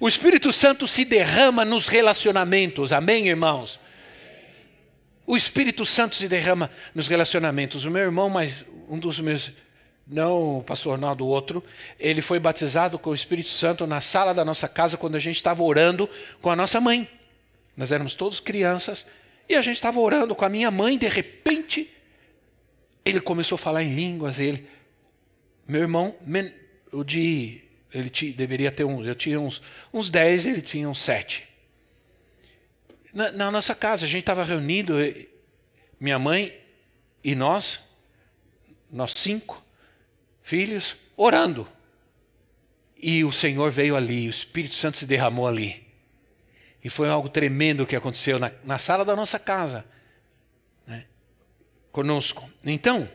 [0.00, 2.92] O Espírito Santo se derrama nos relacionamentos.
[2.92, 3.78] Amém, irmãos?
[5.28, 7.84] O Espírito Santo se derrama nos relacionamentos.
[7.84, 9.52] O meu irmão, mas um dos meus
[10.06, 11.62] não o pastor Ronaldo, o outro,
[12.00, 15.36] ele foi batizado com o Espírito Santo na sala da nossa casa quando a gente
[15.36, 16.08] estava orando
[16.40, 17.06] com a nossa mãe.
[17.76, 19.06] Nós éramos todos crianças
[19.46, 21.90] e a gente estava orando com a minha mãe, de repente,
[23.04, 24.66] ele começou a falar em línguas, ele,
[25.66, 26.16] meu irmão,
[26.90, 27.60] o de,
[27.92, 29.60] ele tinha, deveria ter uns, eu tinha uns,
[29.92, 31.47] uns 10, ele tinha uns 7.
[33.18, 34.94] Na, na nossa casa, a gente estava reunido,
[35.98, 36.56] minha mãe
[37.24, 37.80] e nós,
[38.88, 39.60] nós cinco
[40.40, 41.66] filhos, orando.
[42.96, 45.84] E o Senhor veio ali, o Espírito Santo se derramou ali.
[46.82, 49.84] E foi algo tremendo que aconteceu na, na sala da nossa casa,
[50.86, 51.04] né?
[51.90, 52.48] conosco.
[52.64, 53.10] Então,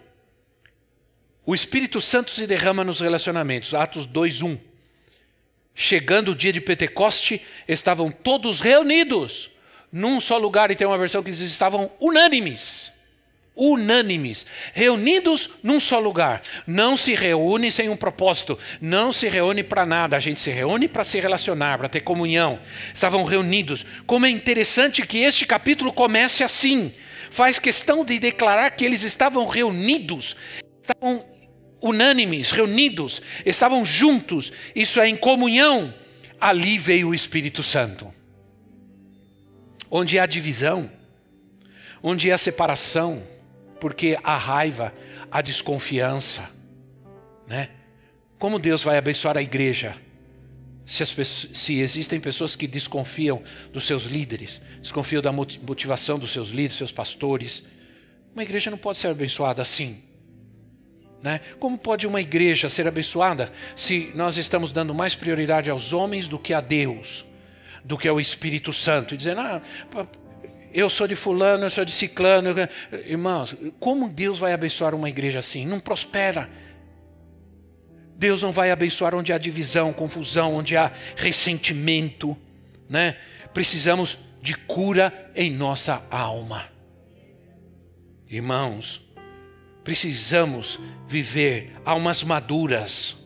[1.45, 3.73] o Espírito Santo se derrama nos relacionamentos.
[3.73, 4.59] Atos 2:1.
[5.73, 9.52] Chegando o dia de Pentecoste, estavam todos reunidos
[9.93, 12.91] num só lugar, e tem uma versão que diz estavam unânimes
[13.55, 16.41] unânimes, reunidos num só lugar.
[16.65, 20.87] Não se reúne sem um propósito, não se reúne para nada, a gente se reúne
[20.87, 22.59] para se relacionar, para ter comunhão.
[22.93, 23.85] Estavam reunidos.
[24.05, 26.91] Como é interessante que este capítulo comece assim.
[27.29, 30.35] Faz questão de declarar que eles estavam reunidos,
[30.81, 31.25] estavam
[31.81, 35.93] unânimes, reunidos, estavam juntos, isso é em comunhão.
[36.39, 38.13] Ali veio o Espírito Santo.
[39.95, 40.89] Onde há divisão,
[42.01, 43.21] onde há separação,
[43.79, 44.91] porque a raiva,
[45.29, 46.49] a desconfiança,
[47.45, 47.69] né?
[48.39, 49.95] Como Deus vai abençoar a igreja
[50.83, 56.49] se, pessoas, se, existem pessoas que desconfiam dos seus líderes, desconfiam da motivação dos seus
[56.49, 57.63] líderes, seus pastores?
[58.33, 60.01] Uma igreja não pode ser abençoada assim.
[61.21, 61.39] Né?
[61.59, 66.39] Como pode uma igreja ser abençoada se nós estamos dando mais prioridade aos homens do
[66.39, 67.23] que a Deus,
[67.83, 69.13] do que ao Espírito Santo?
[69.13, 69.61] E dizendo, ah,
[70.73, 72.49] eu sou de fulano, eu sou de ciclano.
[73.05, 75.65] Irmãos, como Deus vai abençoar uma igreja assim?
[75.65, 76.49] Não prospera.
[78.15, 82.37] Deus não vai abençoar onde há divisão, confusão, onde há ressentimento,
[82.89, 83.17] né?
[83.53, 86.65] Precisamos de cura em nossa alma.
[88.29, 89.01] Irmãos,
[89.83, 93.22] precisamos viver almas maduras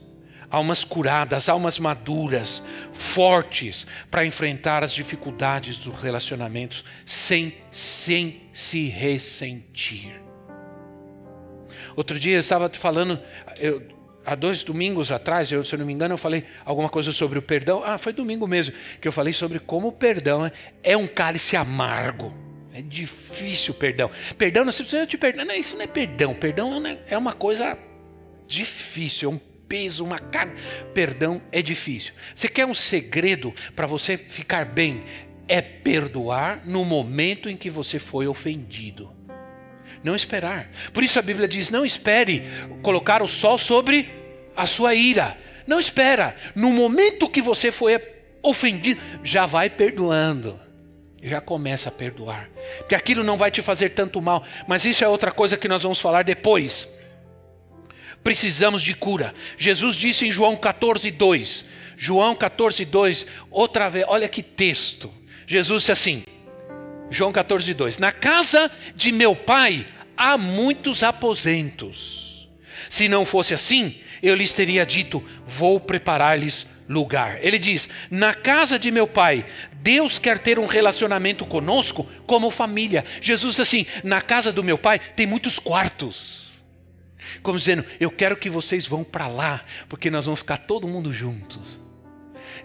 [0.58, 10.22] almas curadas, almas maduras, fortes para enfrentar as dificuldades dos relacionamentos sem, sem se ressentir.
[11.96, 13.20] Outro dia eu estava falando,
[13.58, 13.82] eu,
[14.26, 17.40] há dois domingos atrás, eu, se eu não me engano, eu falei alguma coisa sobre
[17.40, 17.82] o perdão.
[17.84, 20.52] Ah, foi domingo mesmo que eu falei sobre como o perdão
[20.84, 22.34] é um cálice amargo.
[22.74, 24.12] É difícil o perdão.
[24.38, 25.46] Perdão, não se eu te perdoar.
[25.46, 26.36] Não, isso não é perdão.
[26.36, 26.72] Perdão
[27.08, 27.76] é uma coisa
[28.48, 30.56] difícil, é um peso, uma carga.
[30.94, 32.14] Perdão é difícil.
[32.36, 35.04] Você quer um segredo para você ficar bem?
[35.48, 39.14] É perdoar no momento em que você foi ofendido.
[40.04, 40.70] Não esperar.
[40.94, 42.44] Por isso a Bíblia diz: não espere
[42.82, 44.10] colocar o sol sobre
[44.56, 45.38] a sua ira.
[45.66, 46.36] Não espera.
[46.54, 48.00] No momento que você foi
[48.42, 50.60] ofendido, já vai perdoando
[51.20, 52.50] já começa a perdoar.
[52.78, 54.46] Porque aquilo não vai te fazer tanto mal.
[54.68, 56.88] Mas isso é outra coisa que nós vamos falar depois
[58.24, 59.34] precisamos de cura.
[59.58, 61.66] Jesus disse em João 14, 2.
[61.98, 65.12] João 14, 2, outra vez, olha que texto.
[65.48, 66.24] Jesus disse assim,
[67.10, 72.48] João 14, 2: Na casa de meu pai há muitos aposentos.
[72.90, 77.40] Se não fosse assim, eu lhes teria dito: Vou preparar-lhes lugar.
[77.42, 83.06] Ele diz: Na casa de meu pai, Deus quer ter um relacionamento conosco como família.
[83.22, 86.47] Jesus assim: Na casa do meu pai tem muitos quartos.
[87.42, 91.14] Como dizendo, eu quero que vocês vão para lá, porque nós vamos ficar todo mundo
[91.14, 91.80] juntos.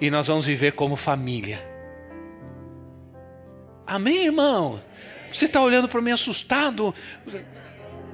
[0.00, 1.64] E nós vamos viver como família.
[3.86, 4.82] Amém, irmão?
[5.32, 6.94] Você está olhando para mim assustado,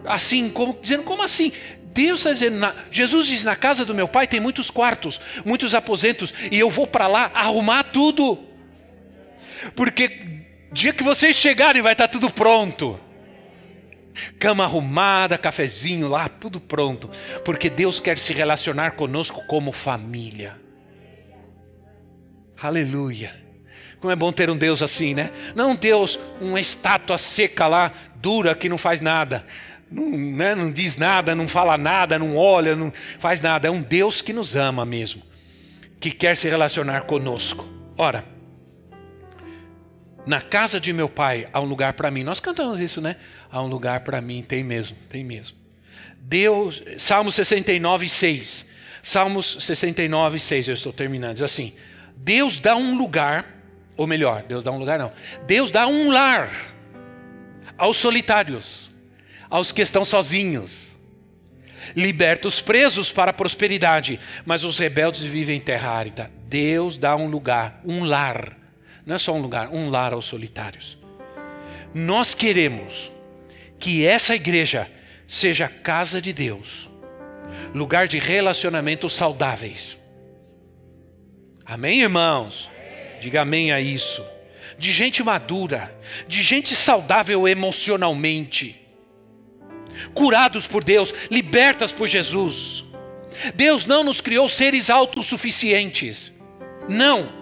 [0.04, 1.52] assim, como, dizendo, como assim?
[1.92, 5.74] Deus está dizendo, na, Jesus diz: na casa do meu pai tem muitos quartos, muitos
[5.74, 8.38] aposentos, e eu vou para lá arrumar tudo.
[9.74, 13.00] Porque dia que vocês chegarem vai estar tá tudo pronto
[14.38, 17.10] cama arrumada, cafezinho lá, tudo pronto,
[17.44, 20.56] porque Deus quer se relacionar conosco como família.
[22.60, 23.48] Aleluia.
[24.00, 25.30] Como é bom ter um Deus assim, né?
[25.54, 29.44] Não um Deus, uma estátua seca lá, dura, que não faz nada.
[29.90, 30.54] Não, né?
[30.54, 33.68] não diz nada, não fala nada, não olha, não faz nada.
[33.68, 35.22] É um Deus que nos ama mesmo,
[35.98, 37.66] que quer se relacionar conosco.
[37.96, 38.24] Ora,
[40.26, 42.22] na casa de meu pai há um lugar para mim.
[42.22, 43.16] Nós cantamos isso, né?
[43.50, 45.56] Há um lugar para mim, tem mesmo, tem mesmo.
[46.18, 48.66] Deus, Salmo 69, 6.
[49.02, 51.34] Salmos 69, 6, eu estou terminando.
[51.34, 51.72] Diz assim:
[52.16, 53.46] Deus dá um lugar,
[53.96, 55.12] ou melhor, Deus dá um lugar não.
[55.46, 56.50] Deus dá um lar
[57.78, 58.90] aos solitários,
[59.48, 60.98] aos que estão sozinhos.
[61.96, 66.30] liberta os presos para a prosperidade, mas os rebeldes vivem em terra árida.
[66.46, 68.58] Deus dá um lugar, um lar,
[69.06, 70.98] não é só um lugar, um lar aos solitários.
[71.94, 73.10] Nós queremos
[73.78, 74.90] que essa igreja
[75.26, 76.88] seja casa de Deus,
[77.74, 79.98] lugar de relacionamentos saudáveis.
[81.64, 82.70] Amém, irmãos?
[83.20, 84.24] Diga amém a isso.
[84.78, 85.94] De gente madura,
[86.26, 88.80] de gente saudável emocionalmente,
[90.14, 92.84] curados por Deus, libertas por Jesus.
[93.54, 96.32] Deus não nos criou seres autossuficientes.
[96.88, 97.32] Não.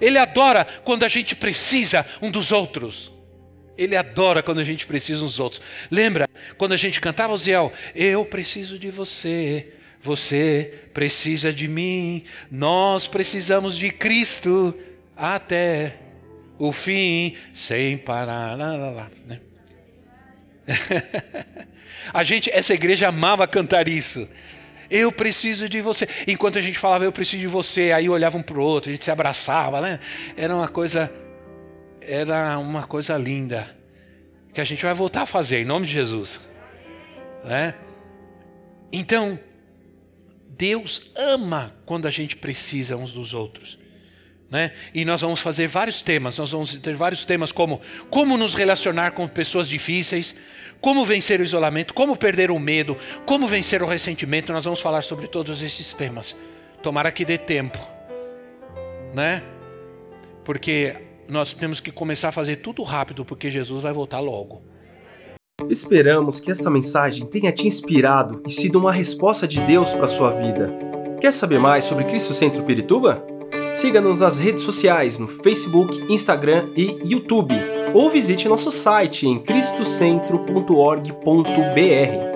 [0.00, 3.12] Ele adora quando a gente precisa um dos outros.
[3.76, 5.62] Ele adora quando a gente precisa uns outros.
[5.90, 7.72] Lembra quando a gente cantava o Ziel?
[7.94, 14.74] Eu preciso de você, você precisa de mim, nós precisamos de Cristo
[15.16, 15.96] até
[16.58, 18.56] o fim, sem parar.
[18.56, 19.40] Lá, lá, lá, né?
[22.12, 24.28] a gente, essa igreja amava cantar isso.
[24.90, 26.06] Eu preciso de você.
[26.26, 28.92] Enquanto a gente falava, eu preciso de você, aí olhava um para o outro, a
[28.92, 29.98] gente se abraçava, né?
[30.36, 31.10] Era uma coisa,
[32.06, 33.76] era uma coisa linda
[34.52, 36.40] que a gente vai voltar a fazer em nome de Jesus,
[37.44, 37.74] né?
[38.92, 39.38] Então,
[40.48, 43.78] Deus ama quando a gente precisa uns dos outros.
[44.50, 44.70] Né?
[44.92, 46.36] E nós vamos fazer vários temas.
[46.36, 47.80] Nós vamos ter vários temas como
[48.10, 50.34] como nos relacionar com pessoas difíceis,
[50.78, 54.52] como vencer o isolamento, como perder o medo, como vencer o ressentimento.
[54.52, 56.36] Nós vamos falar sobre todos esses temas.
[56.82, 57.78] Tomara que dê tempo,
[59.14, 59.42] né?
[60.44, 60.96] Porque
[61.28, 64.62] nós temos que começar a fazer tudo rápido, porque Jesus vai voltar logo.
[65.68, 70.32] Esperamos que esta mensagem tenha te inspirado e sido uma resposta de Deus para sua
[70.32, 70.70] vida.
[71.20, 73.24] Quer saber mais sobre Cristo Centro Pirituba?
[73.74, 77.54] Siga-nos nas redes sociais no Facebook, Instagram e YouTube,
[77.94, 82.31] ou visite nosso site em cristocentro.org.br.